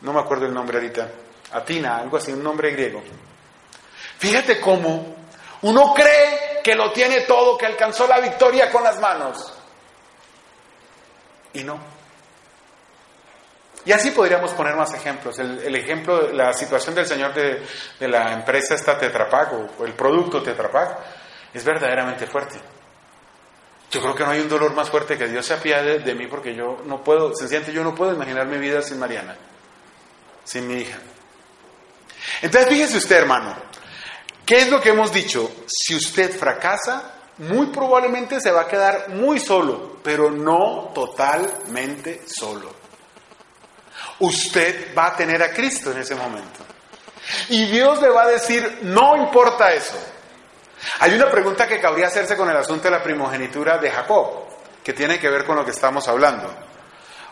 [0.00, 1.08] no me acuerdo el nombre ahorita,
[1.52, 3.02] Atina, algo así, un nombre griego.
[4.18, 5.16] Fíjate cómo
[5.62, 9.54] uno cree que lo tiene todo, que alcanzó la victoria con las manos.
[11.52, 11.78] Y no.
[13.84, 15.38] Y así podríamos poner más ejemplos.
[15.38, 17.62] El, ejemplo, la situación del señor de,
[18.08, 20.98] la empresa esta Tetrapac o, el producto Tetrapac
[21.54, 22.60] es verdaderamente fuerte.
[23.90, 26.28] Yo creo que no hay un dolor más fuerte que Dios se apiade de mí
[26.28, 29.36] porque yo no puedo, sencillamente yo no puedo imaginar mi vida sin Mariana,
[30.44, 30.98] sin mi hija.
[32.40, 33.56] Entonces fíjese usted, hermano,
[34.46, 35.50] ¿qué es lo que hemos dicho?
[35.66, 42.72] Si usted fracasa, muy probablemente se va a quedar muy solo, pero no totalmente solo.
[44.20, 46.60] Usted va a tener a Cristo en ese momento.
[47.48, 49.96] Y Dios le va a decir, no importa eso.
[51.00, 54.46] Hay una pregunta que cabría hacerse con el asunto de la primogenitura de Jacob,
[54.82, 56.52] que tiene que ver con lo que estamos hablando.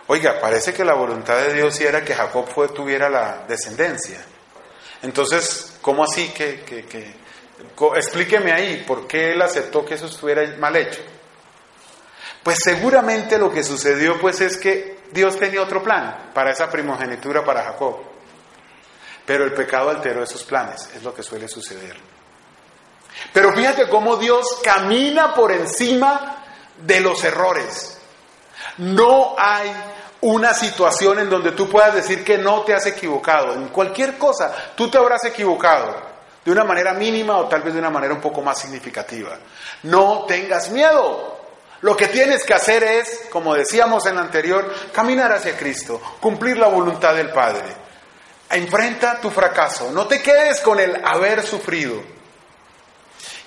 [0.06, 4.18] Oiga, parece que la voluntad de Dios era que Jacob tuviera la descendencia.
[5.02, 7.14] Entonces, ¿cómo así que, que,
[7.94, 11.00] explíqueme ahí, ¿por qué él aceptó que eso estuviera mal hecho?
[12.42, 17.44] Pues seguramente lo que sucedió pues es que Dios tenía otro plan para esa primogenitura
[17.44, 17.98] para Jacob.
[19.26, 22.17] Pero el pecado alteró esos planes, es lo que suele suceder.
[23.32, 26.44] Pero fíjate cómo Dios camina por encima
[26.78, 27.98] de los errores.
[28.78, 29.72] No hay
[30.20, 33.54] una situación en donde tú puedas decir que no te has equivocado.
[33.54, 36.08] En cualquier cosa, tú te habrás equivocado
[36.44, 39.36] de una manera mínima o tal vez de una manera un poco más significativa.
[39.84, 41.36] No tengas miedo.
[41.80, 46.58] Lo que tienes que hacer es, como decíamos en la anterior, caminar hacia Cristo, cumplir
[46.58, 47.68] la voluntad del Padre.
[48.50, 49.92] Enfrenta tu fracaso.
[49.92, 52.17] No te quedes con el haber sufrido.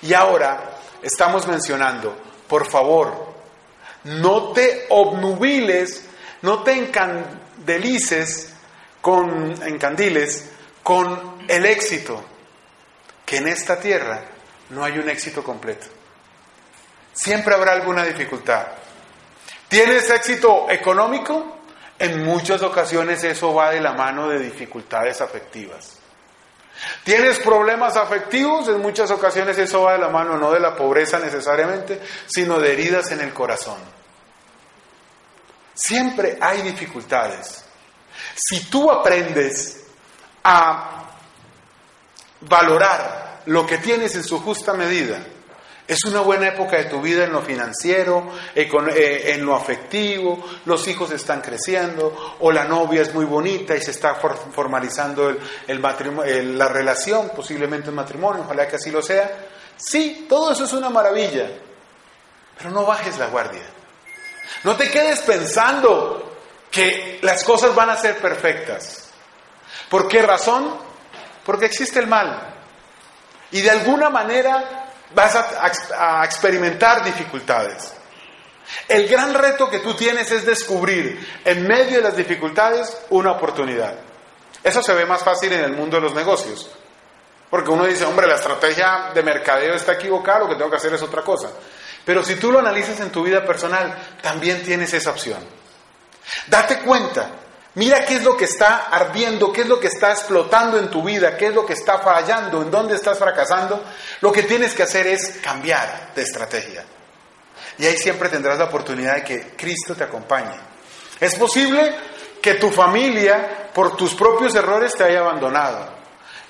[0.02, 2.16] Y ahora estamos mencionando,
[2.48, 3.32] por favor,
[4.04, 6.08] no te obnubiles
[6.42, 8.52] no te encandelices
[9.00, 10.50] con encandiles
[10.82, 12.22] con el éxito,
[13.24, 14.24] que en esta tierra
[14.70, 15.86] no hay un éxito completo.
[17.12, 18.66] Siempre habrá alguna dificultad.
[19.68, 21.58] ¿Tienes éxito económico?
[21.98, 26.01] En muchas ocasiones eso va de la mano de dificultades afectivas.
[27.04, 28.68] ¿Tienes problemas afectivos?
[28.68, 32.72] En muchas ocasiones eso va de la mano no de la pobreza necesariamente, sino de
[32.72, 33.78] heridas en el corazón.
[35.74, 37.64] Siempre hay dificultades.
[38.34, 39.84] Si tú aprendes
[40.44, 41.04] a
[42.40, 45.24] valorar lo que tienes en su justa medida,
[45.92, 50.86] es una buena época de tu vida en lo financiero, eh, en lo afectivo, los
[50.88, 55.36] hijos están creciendo, o la novia es muy bonita y se está formalizando
[55.68, 59.48] la relación, posiblemente un matrimonio, ojalá que así lo sea.
[59.76, 61.50] Sí, todo eso es una maravilla,
[62.56, 63.62] pero no bajes la guardia.
[64.64, 66.38] No te quedes pensando
[66.70, 69.10] que las cosas van a ser perfectas.
[69.88, 70.74] ¿Por qué razón?
[71.44, 72.54] Porque existe el mal.
[73.50, 74.81] Y de alguna manera
[75.14, 77.92] vas a, experimentar dificultades.
[78.88, 83.94] El gran reto que tú tienes es descubrir en medio de las dificultades una oportunidad.
[84.62, 86.70] Eso se ve más fácil en el mundo de los negocios.
[87.50, 90.94] Porque uno dice, hombre, la estrategia de mercadeo está equivocada, lo que tengo que hacer
[90.94, 91.50] es otra cosa.
[92.04, 95.38] Pero si tú lo analizas en tu vida personal, también tienes esa opción.
[96.46, 97.30] Date cuenta,
[97.74, 101.02] mira qué es lo que está ardiendo, qué es lo que está explotando en tu
[101.02, 103.82] vida, qué es lo que está fallando, en dónde estás fracasando.
[104.20, 106.84] Lo que tienes que hacer es cambiar de estrategia.
[107.78, 110.54] Y ahí siempre tendrás la oportunidad de que Cristo te acompañe.
[111.20, 111.94] Es posible
[112.40, 115.88] que tu familia, por tus propios errores, te haya abandonado.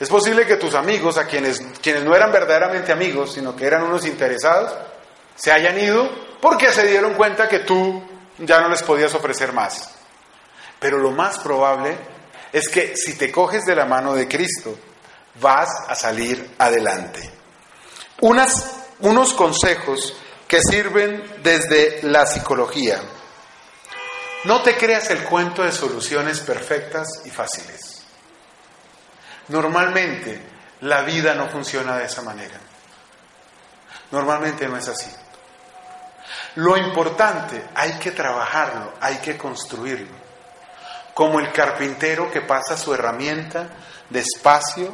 [0.01, 3.84] Es posible que tus amigos, a quienes, quienes no eran verdaderamente amigos, sino que eran
[3.84, 4.72] unos interesados,
[5.36, 8.03] se hayan ido porque se dieron cuenta que tú
[8.38, 10.01] ya no les podías ofrecer más.
[10.83, 11.97] Pero lo más probable
[12.53, 14.76] es que si te coges de la mano de Cristo,
[15.41, 17.30] vas a salir adelante.
[18.20, 20.14] Unas, unos consejos
[20.49, 23.01] que sirven desde la psicología.
[24.45, 28.03] No te creas el cuento de soluciones perfectas y fáciles.
[29.49, 30.43] Normalmente
[30.80, 32.59] la vida no funciona de esa manera.
[34.11, 35.11] Normalmente no es así.
[36.57, 40.21] Lo importante hay que trabajarlo, hay que construirlo.
[41.14, 43.68] Como el carpintero que pasa su herramienta
[44.08, 44.92] despacio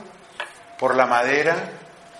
[0.78, 1.70] por la madera,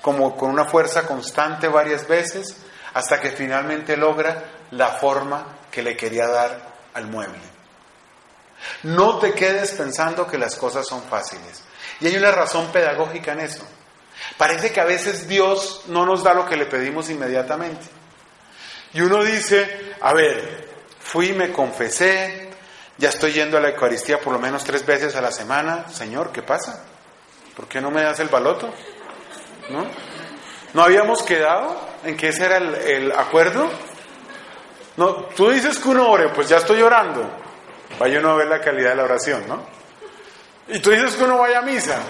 [0.03, 2.57] como con una fuerza constante varias veces,
[2.95, 7.39] hasta que finalmente logra la forma que le quería dar al mueble.
[8.83, 11.63] No te quedes pensando que las cosas son fáciles.
[12.01, 13.65] Y hay una razón pedagógica en eso.
[14.37, 17.87] Parece que a veces Dios no nos da lo que le pedimos inmediatamente.
[18.93, 20.69] Y uno dice, a ver,
[21.01, 22.38] fui, me confesé,
[22.99, 25.89] ya estoy yendo a la Eucaristía por lo menos tres veces a la semana.
[25.89, 26.85] Señor, ¿qué pasa?
[27.57, 28.69] ¿Por qué no me das el baloto?
[29.71, 29.87] ¿No?
[30.75, 33.71] ¿No habíamos quedado en que ese era el, acuerdo?
[34.97, 37.29] No, tú dices que uno ore, pues ya estoy orando.
[38.01, 39.65] Vaya uno a ver la calidad de la oración, ¿no?
[40.67, 42.01] Y tú dices que uno vaya a misa.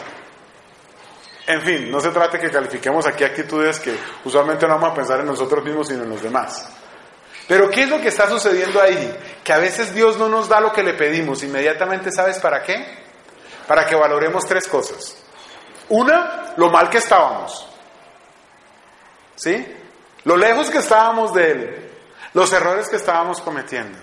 [1.47, 4.95] En fin, no se trata de que califiquemos aquí actitudes que usualmente no vamos a
[4.95, 6.68] pensar en nosotros mismos, sino en los demás.
[7.49, 9.16] Pero ¿qué es lo que está sucediendo ahí?
[9.42, 11.42] Que a veces Dios no nos da lo que le pedimos.
[11.42, 12.84] Inmediatamente, ¿sabes para qué?
[13.66, 15.16] Para que valoremos tres cosas.
[15.88, 17.66] Una, lo mal que estábamos.
[19.34, 19.66] ¿Sí?
[20.24, 21.90] Lo lejos que estábamos de Él.
[22.34, 23.99] Los errores que estábamos cometiendo.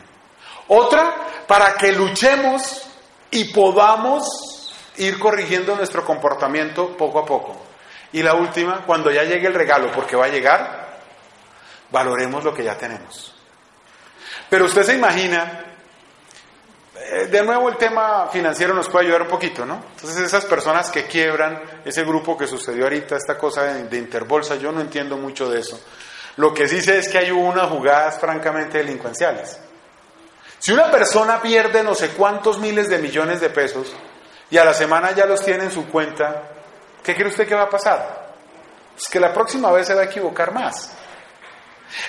[0.68, 1.14] Otra,
[1.48, 2.88] para que luchemos
[3.30, 7.56] y podamos ir corrigiendo nuestro comportamiento poco a poco.
[8.12, 11.00] Y la última, cuando ya llegue el regalo, porque va a llegar,
[11.92, 13.35] valoremos lo que ya tenemos.
[14.56, 15.66] Pero usted se imagina,
[16.98, 19.84] eh, de nuevo el tema financiero nos puede ayudar un poquito, ¿no?
[19.94, 24.72] Entonces esas personas que quiebran, ese grupo que sucedió ahorita, esta cosa de, interbolsa, yo
[24.72, 25.78] no entiendo mucho de eso.
[26.38, 29.60] Lo que sí sé es que hay unas jugadas francamente delincuenciales.
[30.58, 33.94] Si una persona pierde no sé cuántos miles de millones de pesos
[34.50, 36.44] y a la semana ya los tiene en su cuenta,
[37.04, 38.36] ¿qué cree usted que va a pasar?
[38.94, 40.96] Pues que la próxima vez se va a equivocar más.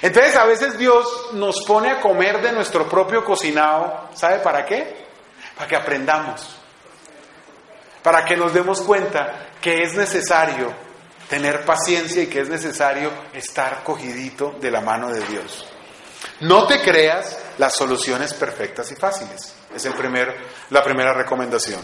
[0.03, 5.07] Entonces a veces Dios nos pone a comer de nuestro propio cocinado, ¿sabe para qué?
[5.57, 6.57] Para que aprendamos,
[8.03, 10.73] para que nos demos cuenta que es necesario
[11.29, 15.67] tener paciencia y que es necesario estar cogidito de la mano de Dios.
[16.41, 19.55] No te creas las soluciones perfectas y fáciles.
[19.75, 19.95] Es el
[20.71, 21.81] la primera recomendación.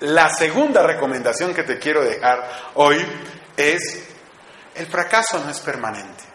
[0.00, 3.04] La segunda recomendación que te quiero dejar hoy
[3.56, 4.08] es,
[4.74, 6.27] el fracaso no es permanente.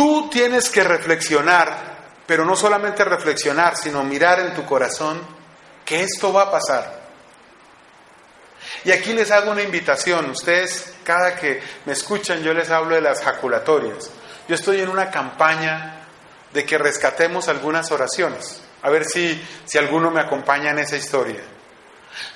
[0.00, 5.20] Tú tienes que reflexionar, pero no solamente reflexionar, sino mirar en tu corazón
[5.84, 7.02] que esto va a pasar.
[8.84, 10.30] Y aquí les hago una invitación.
[10.30, 14.10] Ustedes, cada que me escuchan, yo les hablo de las jaculatorias.
[14.48, 16.06] Yo estoy en una campaña
[16.50, 18.62] de que rescatemos algunas oraciones.
[18.80, 21.42] A ver si, si alguno me acompaña en esa historia.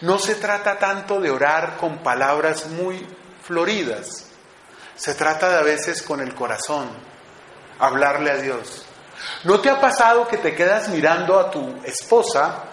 [0.02, 3.06] No se trata tanto de orar con palabras muy
[3.42, 4.26] floridas.
[4.96, 7.13] Se trata de a veces con el corazón,
[7.78, 8.84] hablarle a Dios.
[9.44, 12.64] ¿No te ha pasado que te quedas mirando a tu esposa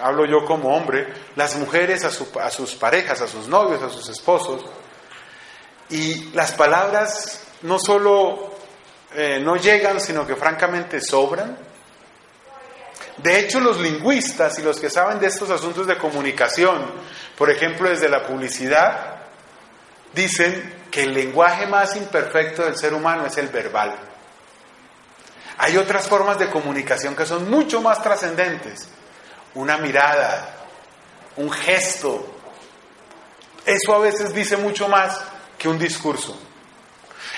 [0.00, 4.64] hablo yo como hombre, las mujeres a, sus parejas, a sus novios, a sus esposos,
[5.90, 8.54] y las palabras no solo
[9.14, 11.56] eh, no llegan, sino que francamente sobran.
[13.18, 16.82] De hecho, los lingüistas y los que saben de estos asuntos de comunicación,
[17.36, 19.16] por ejemplo, desde la publicidad,
[20.14, 23.94] dicen que el lenguaje más imperfecto del ser humano es el verbal.
[25.58, 28.88] Hay otras formas de comunicación que son mucho más trascendentes
[29.54, 30.54] una mirada,
[31.36, 32.26] un gesto.
[33.64, 35.20] Eso a veces dice mucho más
[35.58, 36.38] que un discurso.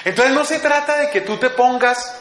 [0.05, 2.21] Entonces no se trata de que tú te pongas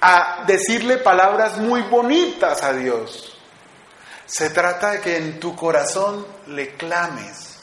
[0.00, 3.36] a decirle palabras muy bonitas a Dios.
[4.26, 7.58] Se trata de que en tu corazón le clames,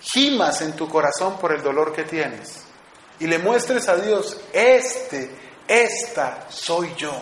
[0.00, 2.64] gimas en tu corazón por el dolor que tienes
[3.20, 5.30] y le muestres a Dios, este,
[5.66, 7.12] esta soy yo.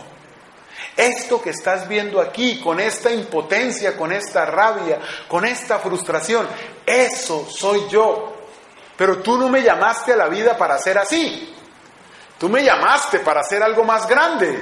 [0.96, 6.46] Esto que estás viendo aquí, con esta impotencia, con esta rabia, con esta frustración,
[6.84, 8.34] eso soy yo.
[8.96, 11.54] Pero tú no me llamaste a la vida para ser así.
[12.38, 14.58] Tú me llamaste para hacer algo más grande.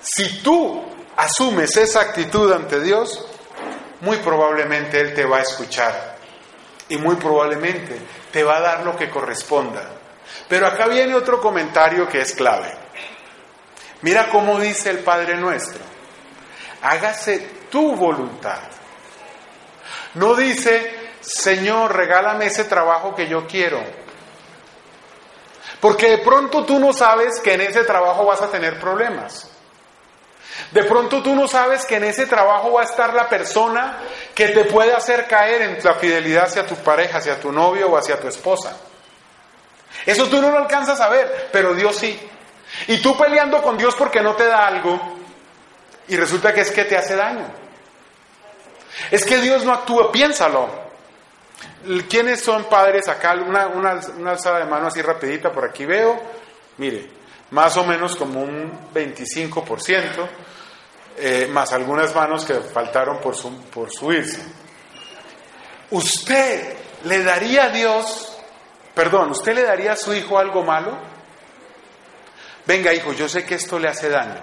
[0.00, 0.82] Si tú
[1.16, 3.24] asumes esa actitud ante Dios,
[4.00, 6.16] muy probablemente Él te va a escuchar
[6.88, 7.98] y muy probablemente
[8.30, 9.82] te va a dar lo que corresponda.
[10.48, 12.72] Pero acá viene otro comentario que es clave.
[14.02, 15.80] Mira cómo dice el Padre nuestro.
[16.82, 17.38] Hágase
[17.70, 18.60] tu voluntad.
[20.14, 23.82] No dice, Señor, regálame ese trabajo que yo quiero.
[25.80, 29.50] Porque de pronto tú no sabes que en ese trabajo vas a tener problemas.
[30.70, 33.98] De pronto tú no sabes que en ese trabajo va a estar la persona
[34.34, 37.96] que te puede hacer caer en la fidelidad hacia tu pareja, hacia tu novio o
[37.96, 38.76] hacia tu esposa.
[40.06, 42.18] Eso tú no lo alcanzas a ver, pero Dios sí.
[42.88, 45.00] Y tú peleando con Dios porque no te da algo
[46.08, 47.46] y resulta que es que te hace daño.
[49.10, 50.84] Es que Dios no actúa, piénsalo.
[52.08, 53.34] ¿Quiénes son padres acá?
[53.34, 56.20] Una, una, una alzada de mano así rapidita por aquí veo.
[56.78, 57.08] Mire,
[57.50, 60.28] más o menos como un 25%,
[61.16, 63.34] eh, más algunas manos que faltaron por,
[63.70, 64.42] por subirse.
[65.90, 68.33] ¿Usted le daría a Dios,
[68.94, 70.96] perdón, usted le daría a su hijo algo malo?
[72.66, 74.40] Venga, hijo, yo sé que esto le hace daño.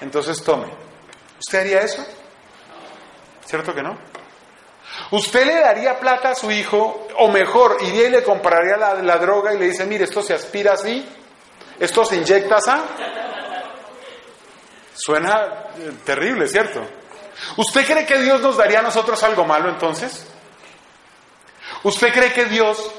[0.00, 0.68] Entonces tome.
[1.38, 2.04] ¿Usted haría eso?
[3.44, 3.98] ¿Cierto que no?
[5.12, 7.08] ¿Usted le daría plata a su hijo?
[7.18, 10.72] O mejor, iría y le compraría la, droga y le dice, mire, esto se aspira
[10.74, 11.06] así,
[11.78, 12.70] esto se inyecta así.
[14.94, 16.82] Suena eh, terrible, ¿cierto?
[17.56, 20.26] ¿Usted cree que Dios nos daría a nosotros algo malo entonces?
[21.82, 22.90] ¿Usted cree que Dios,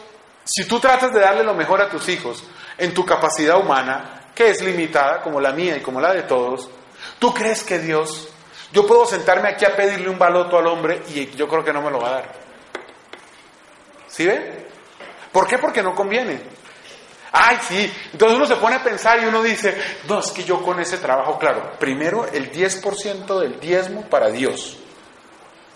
[0.44, 2.44] si tú tratas de darle lo mejor a tus hijos
[2.78, 6.70] en tu capacidad humana, que es limitada como la mía y como la de todos,
[7.20, 8.30] ¿tú crees que Dios,
[8.72, 11.82] yo puedo sentarme aquí a pedirle un baloto al hombre y yo creo que no
[11.82, 12.32] me lo va a dar?
[14.08, 14.68] ¿Sí ve?
[15.32, 15.58] ¿Por qué?
[15.58, 16.42] Porque no conviene.
[17.32, 17.94] Ay, sí.
[18.12, 19.78] Entonces uno se pone a pensar y uno dice,
[20.08, 24.78] no, es que yo con ese trabajo, claro, primero el 10% del diezmo para Dios,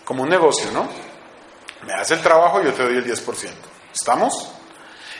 [0.04, 0.88] como un negocio, ¿no?
[1.86, 3.52] Me hace el trabajo, y yo te doy el 10%.
[3.94, 4.55] ¿Estamos?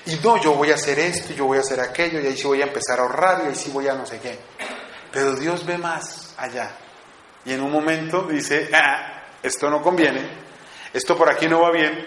[0.07, 2.45] Y no, yo voy a hacer esto, yo voy a hacer aquello, y ahí sí
[2.47, 4.39] voy a empezar a ahorrar, y ahí sí voy a no sé qué.
[5.13, 6.71] Pero Dios ve más allá.
[7.45, 10.29] Y en un momento dice, ah, esto no conviene,
[10.93, 12.07] esto por aquí no va bien.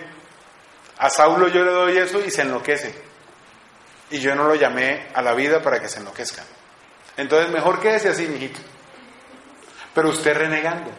[0.98, 2.94] A Saulo yo le doy eso y se enloquece.
[4.12, 6.44] Y yo no lo llamé a la vida para que se enloquezca.
[7.18, 8.60] Entonces mejor quédese así, mijito.
[9.94, 10.92] Pero usted renegando.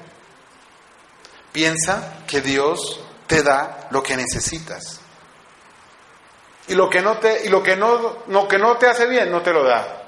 [1.53, 5.00] Piensa que Dios te da lo que necesitas.
[6.71, 9.29] Y lo que no te, y lo que no, lo que no te hace bien
[9.29, 10.05] no te lo da.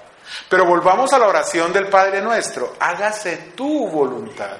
[0.48, 2.76] Pero volvamos a la oración del Padre nuestro.
[2.78, 4.58] Hágase tu voluntad.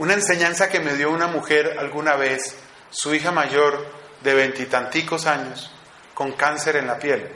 [0.00, 2.58] Una enseñanza que me dio una mujer alguna vez,
[2.90, 3.86] su hija mayor
[4.20, 5.70] de veintitanticos años,
[6.12, 7.26] con cáncer en la piel.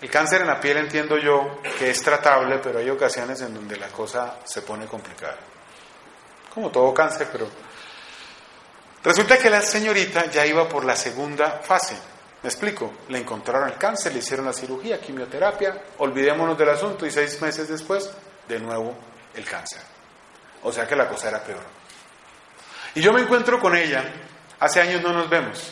[0.00, 3.76] El cáncer en la piel entiendo yo que es tratable, pero hay ocasiones en donde
[3.76, 5.38] la cosa se pone complicada.
[6.54, 7.48] Como todo cáncer, pero
[9.06, 11.96] Resulta que la señorita ya iba por la segunda fase.
[12.42, 17.12] Me explico, le encontraron el cáncer, le hicieron la cirugía, quimioterapia, olvidémonos del asunto y
[17.12, 18.10] seis meses después,
[18.48, 18.98] de nuevo
[19.32, 19.80] el cáncer.
[20.64, 21.62] O sea que la cosa era peor.
[22.96, 24.12] Y yo me encuentro con ella,
[24.58, 25.70] hace años no nos vemos,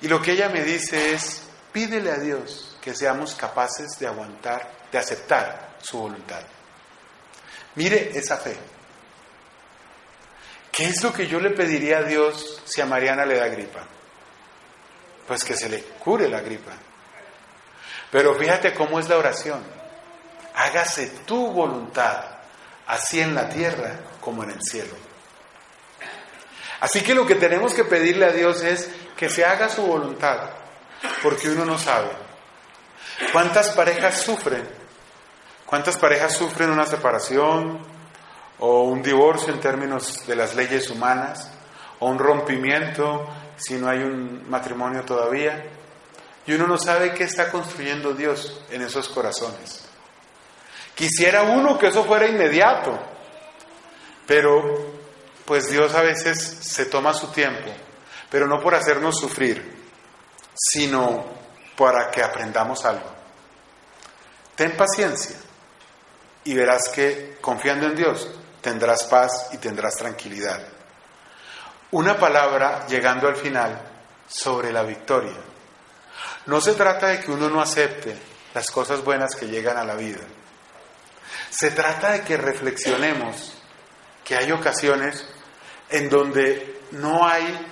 [0.00, 4.70] y lo que ella me dice es, pídele a Dios que seamos capaces de aguantar,
[4.92, 6.42] de aceptar su voluntad.
[7.74, 8.56] Mire esa fe.
[10.80, 13.80] ¿Qué es lo que yo le pediría a Dios si a Mariana le da gripa?
[15.28, 16.72] Pues que se le cure la gripa.
[18.10, 19.62] Pero fíjate cómo es la oración.
[20.54, 22.24] Hágase tu voluntad,
[22.86, 24.94] así en la tierra como en el cielo.
[26.80, 30.48] Así que lo que tenemos que pedirle a Dios es que se haga su voluntad,
[31.22, 32.08] porque uno no sabe.
[33.34, 34.66] ¿Cuántas parejas sufren?
[35.66, 37.99] ¿Cuántas parejas sufren una separación,
[38.60, 41.50] o un divorcio en términos de las leyes humanas,
[41.98, 45.64] o un rompimiento si no hay un matrimonio todavía.
[46.46, 49.82] Y uno no sabe qué está construyendo Dios en esos corazones.
[50.94, 52.98] Quisiera uno que eso fuera inmediato,
[54.26, 55.00] pero
[55.44, 57.70] pues Dios a veces se toma su tiempo,
[58.30, 59.78] pero no por hacernos sufrir,
[60.54, 61.24] sino
[61.76, 63.10] para que aprendamos algo.
[64.54, 65.36] Ten paciencia
[66.44, 68.28] y verás que confiando en Dios
[68.60, 70.60] tendrás paz y tendrás tranquilidad.
[71.92, 73.80] Una palabra llegando al final
[74.28, 75.36] sobre la victoria.
[76.46, 78.16] No se trata de que uno no acepte
[78.54, 80.20] las cosas buenas que llegan a la vida.
[81.50, 83.54] Se trata de que reflexionemos
[84.24, 85.26] que hay ocasiones
[85.88, 87.66] en donde no hay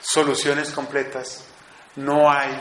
[0.00, 1.44] soluciones completas,
[1.96, 2.60] no hay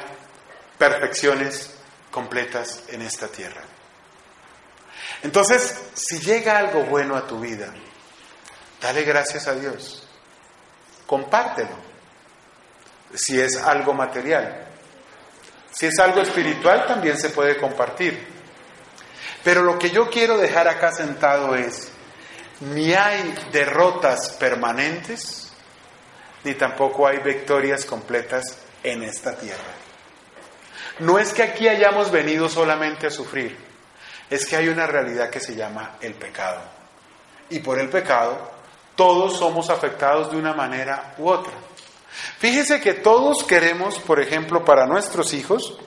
[0.78, 1.74] perfecciones
[2.12, 3.64] completas en esta tierra.
[5.24, 7.72] Entonces, si llega algo bueno a tu vida,
[8.82, 10.08] dale gracias a Dios.
[11.06, 11.92] Compártelo.
[13.14, 14.68] Si es algo material.
[15.72, 18.28] Si es algo espiritual, también se puede compartir.
[19.44, 21.92] Pero lo que yo quiero dejar acá sentado es,
[22.62, 25.52] ni hay derrotas permanentes,
[26.44, 29.60] ni tampoco hay victorias completas en esta tierra.
[31.00, 33.71] No es que aquí hayamos venido solamente a sufrir
[34.32, 36.62] es que hay una realidad que se llama el pecado.
[37.50, 38.50] Y por el pecado
[38.96, 41.52] todos somos afectados de una manera u otra.
[42.40, 45.78] Fíjese que todos queremos, por ejemplo, para nuestros hijos,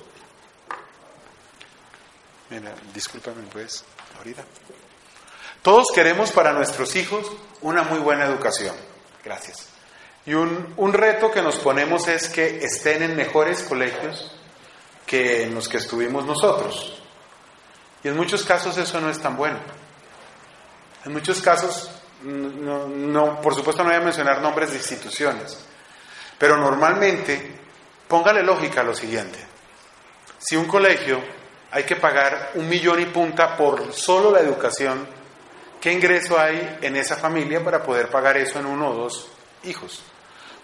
[2.51, 3.82] mira, discúlpame pues,
[4.18, 4.45] ahorita.
[5.62, 7.26] Todos queremos para nuestros hijos
[7.62, 8.76] una muy buena educación.
[9.24, 9.68] Gracias.
[10.26, 14.32] Y un, un reto que nos ponemos es que estén en mejores colegios
[15.07, 17.03] que en los que estuvimos nosotros.
[18.05, 19.59] Y en muchos casos eso no es tan bueno.
[21.05, 21.90] En muchos casos,
[22.22, 25.59] no, por supuesto no voy a mencionar nombres de instituciones,
[26.38, 27.59] pero normalmente,
[28.07, 29.38] póngale lógica a lo siguiente.
[30.38, 31.20] Si un colegio
[31.70, 35.07] hay que pagar un millón y punta por solo la educación,
[35.80, 39.28] ¿qué ingreso hay en esa familia para poder pagar eso en uno o dos
[39.64, 40.02] hijos?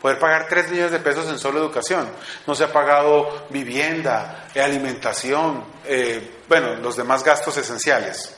[0.01, 2.09] Poder pagar 3 millones de pesos en solo educación.
[2.47, 8.35] No se ha pagado vivienda, alimentación, eh, bueno, los demás gastos esenciales.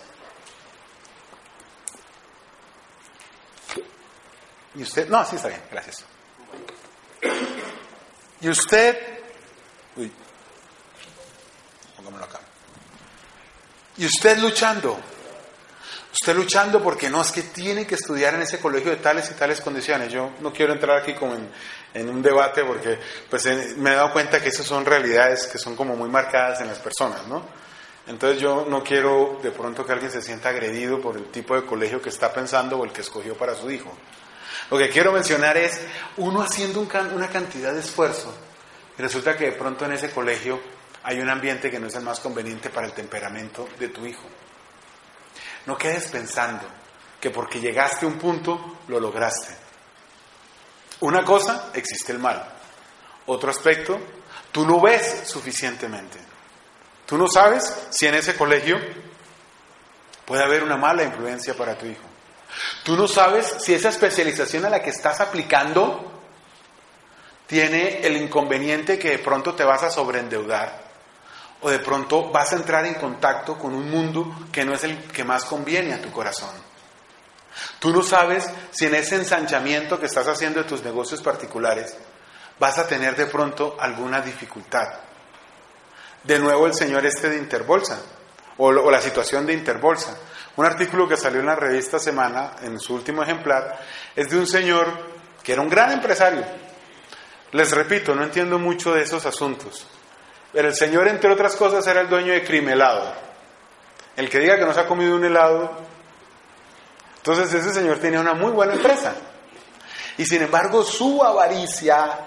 [4.75, 5.09] ¿Y usted?
[5.09, 6.05] No, sí está bien, gracias.
[8.43, 8.99] ¿Y usted?
[9.97, 10.13] Uy,
[11.97, 12.41] pongámoslo acá.
[13.97, 15.01] ¿Y usted luchando?
[16.13, 19.35] Usted luchando porque no es que tiene que estudiar en ese colegio de tales y
[19.35, 20.13] tales condiciones.
[20.13, 21.35] Yo no quiero entrar aquí como
[21.95, 22.99] en, un debate porque
[23.31, 23.47] pues
[23.79, 26.79] me he dado cuenta que esas son realidades que son como muy marcadas en las
[26.79, 27.62] personas, ¿no?
[28.07, 31.64] Entonces yo no quiero de pronto que alguien se sienta agredido por el tipo de
[31.64, 33.92] colegio que está pensando o el que escogió para su hijo.
[34.70, 35.80] Lo que quiero mencionar es
[36.16, 38.34] uno haciendo una cantidad de esfuerzo
[38.98, 40.61] y resulta que de pronto en ese colegio
[41.05, 44.24] hay un ambiente que no es el más conveniente para el temperamento de tu hijo.
[45.66, 46.66] No quedes pensando
[47.20, 49.57] que porque llegaste a un punto lo lograste.
[51.00, 52.44] Una cosa, existe el mal.
[53.26, 53.98] Otro aspecto,
[54.50, 56.32] tú no ves suficientemente.
[57.13, 58.81] Tú no sabes si en ese colegio
[60.25, 62.01] puede haber una mala influencia para tu hijo.
[62.85, 66.11] Tú no sabes si esa especialización a la que estás aplicando
[67.47, 70.85] tiene el inconveniente que de pronto te vas a sobreendeudar
[71.61, 74.97] o de pronto vas a entrar en contacto con un mundo que no es el
[75.09, 76.55] que más conviene a tu corazón.
[77.79, 81.95] Tú no sabes si en ese ensanchamiento que estás haciendo de tus negocios particulares
[82.59, 85.12] vas a tener de pronto alguna dificultad.
[86.25, 88.01] De nuevo el señor este de Interbolsa,
[88.59, 90.16] o, la situación de Interbolsa.
[90.57, 93.81] Un artículo que salió en la revista Semana, en su último ejemplar,
[94.14, 94.87] es de un señor
[95.43, 96.45] que era un gran empresario.
[97.53, 99.87] Les repito, no entiendo mucho de esos asuntos.
[100.53, 103.12] Pero el Señor, entre otras cosas, era el dueño de Crimelado.
[104.16, 105.70] El que diga que no se ha comido un helado.
[107.16, 109.14] Entonces ese señor tenía una muy buena empresa.
[110.18, 112.18] Y sin embargo su avaricia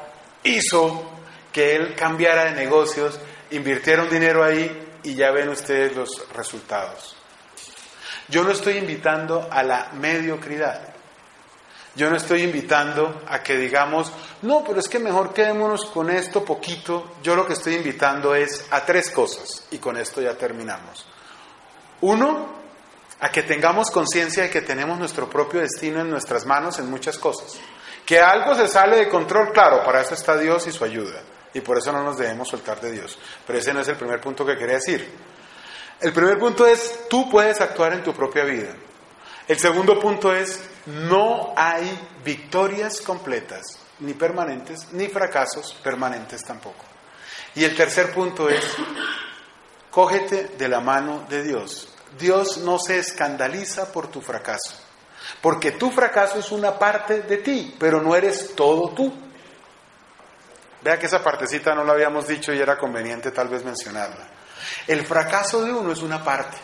[0.43, 1.11] hizo
[1.51, 3.19] que él cambiara de negocios,
[3.51, 7.15] invirtiera un dinero ahí y ya ven ustedes los resultados.
[8.27, 10.95] Yo no estoy invitando a la mediocridad.
[11.95, 16.43] Yo no estoy invitando a que digamos, no, pero es que mejor quedémonos con esto
[16.43, 17.13] poquito.
[17.23, 21.05] Yo lo que estoy invitando es a tres cosas y con esto ya terminamos.
[22.01, 22.53] Uno,
[23.21, 27.17] a que tengamos conciencia de que tenemos nuestro propio destino en nuestras manos en muchas
[27.17, 27.53] cosas.
[28.05, 31.21] Que algo se sale de control, claro, para eso está Dios y su ayuda.
[31.55, 33.17] Y por eso no nos debemos soltar de Dios.
[33.47, 35.09] Pero ese no es el primer punto que quería decir.
[36.01, 38.75] El primer punto es, tú puedes actuar en tu propia vida.
[39.47, 43.63] El segundo punto es, no hay victorias completas,
[43.99, 46.83] ni permanentes, ni fracasos permanentes tampoco.
[47.55, 48.65] Y el tercer punto es,
[49.89, 51.87] cógete de la mano de Dios.
[52.19, 54.73] Dios no se escandaliza por tu fracaso,
[55.41, 59.24] porque tu fracaso es una parte de ti, pero no eres todo tú.
[60.85, 64.27] Vea que esa partecita no la habíamos dicho y era conveniente tal vez mencionarla.
[64.85, 66.57] El fracaso de uno es una parte.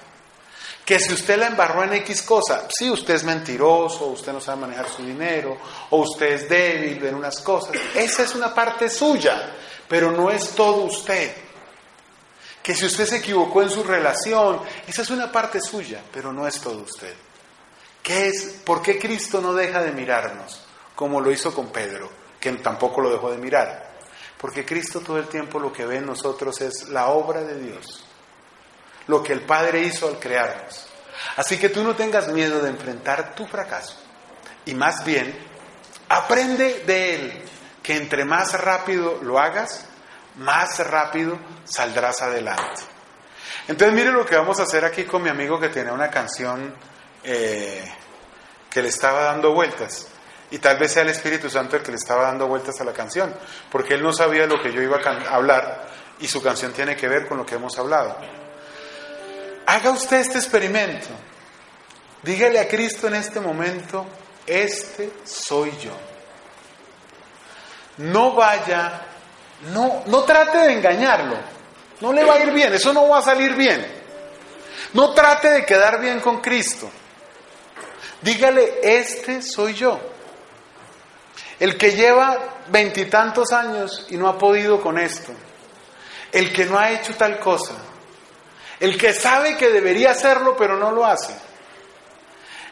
[0.86, 4.62] Que si usted la embarró en X cosa, si usted es mentiroso, usted no sabe
[4.62, 5.58] manejar su dinero,
[5.90, 9.54] o usted es débil en unas cosas, esa es una parte suya,
[9.88, 11.34] pero no es todo usted.
[12.62, 16.46] Que si usted se equivocó en su relación, esa es una parte suya, pero no
[16.46, 17.16] es todo usted.
[18.04, 18.62] ¿Qué es?
[18.64, 20.62] ¿Por qué Cristo no deja de mirarnos
[20.96, 22.08] como lo hizo con Pedro,
[22.40, 23.91] que tampoco lo dejó de mirar?
[24.42, 28.06] Porque Cristo todo el tiempo lo que ve en nosotros es la obra de Dios
[29.08, 30.88] lo que el Padre hizo al crearnos.
[31.36, 33.96] Así que tú no tengas miedo de enfrentar tu fracaso
[34.66, 35.38] y más bien
[36.10, 37.44] aprende de él,
[37.84, 39.86] que entre más rápido lo hagas,
[40.38, 42.82] más rápido saldrás adelante.
[43.68, 46.74] Entonces mire lo que vamos a hacer aquí con mi amigo que tiene una canción
[47.24, 47.84] eh,
[48.70, 50.08] que le estaba dando vueltas.
[50.52, 52.91] Y tal vez sea el Espíritu Santo el que le estaba dando vueltas a la
[52.91, 53.34] canción,
[53.72, 55.88] porque él no sabía lo que yo iba a hablar
[56.20, 58.18] y su canción tiene que ver con lo que hemos hablado.
[59.66, 61.08] Haga usted este experimento.
[62.22, 64.06] Dígale a Cristo en este momento,
[64.45, 65.97] este soy yo.
[67.97, 69.02] No vaya,
[69.74, 71.38] no, no trate de engañarlo.
[72.02, 73.86] No le va a ir bien, eso no va a salir bien.
[74.93, 76.89] No trate de quedar bien con Cristo.
[78.22, 80.11] Dígale, este soy yo.
[81.62, 85.32] El que lleva veintitantos años y no ha podido con esto.
[86.32, 87.76] El que no ha hecho tal cosa.
[88.80, 91.36] El que sabe que debería hacerlo pero no lo hace.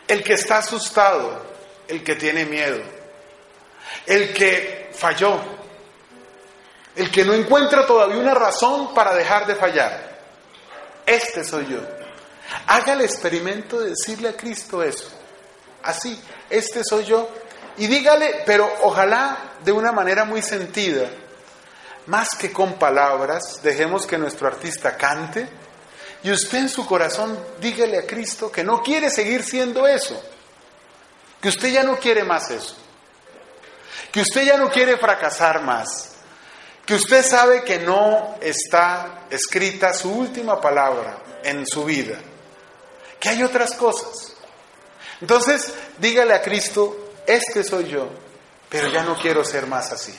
[0.07, 1.39] El que está asustado.
[1.87, 2.81] El que tiene miedo.
[4.07, 5.39] El que falló.
[6.95, 10.19] El que no encuentra todavía una razón para dejar de fallar.
[11.05, 11.79] Este soy yo.
[12.65, 15.11] Haga el experimento de decirle a Cristo eso.
[15.83, 16.19] Así,
[16.49, 17.29] este soy yo.
[17.79, 21.09] Y dígale, pero ojalá de una manera muy sentida,
[22.07, 25.47] más que con palabras, dejemos que nuestro artista cante.
[26.21, 30.21] Y usted en su corazón dígale a Cristo que no quiere seguir siendo eso.
[31.41, 32.75] Que usted ya no quiere más eso.
[34.11, 36.11] Que usted ya no quiere fracasar más.
[36.85, 42.17] Que usted sabe que no está escrita su última palabra en su vida.
[43.21, 44.33] Que hay otras cosas.
[45.21, 48.09] Entonces, dígale a Cristo, este soy yo,
[48.69, 50.13] pero ya no quiero ser más así.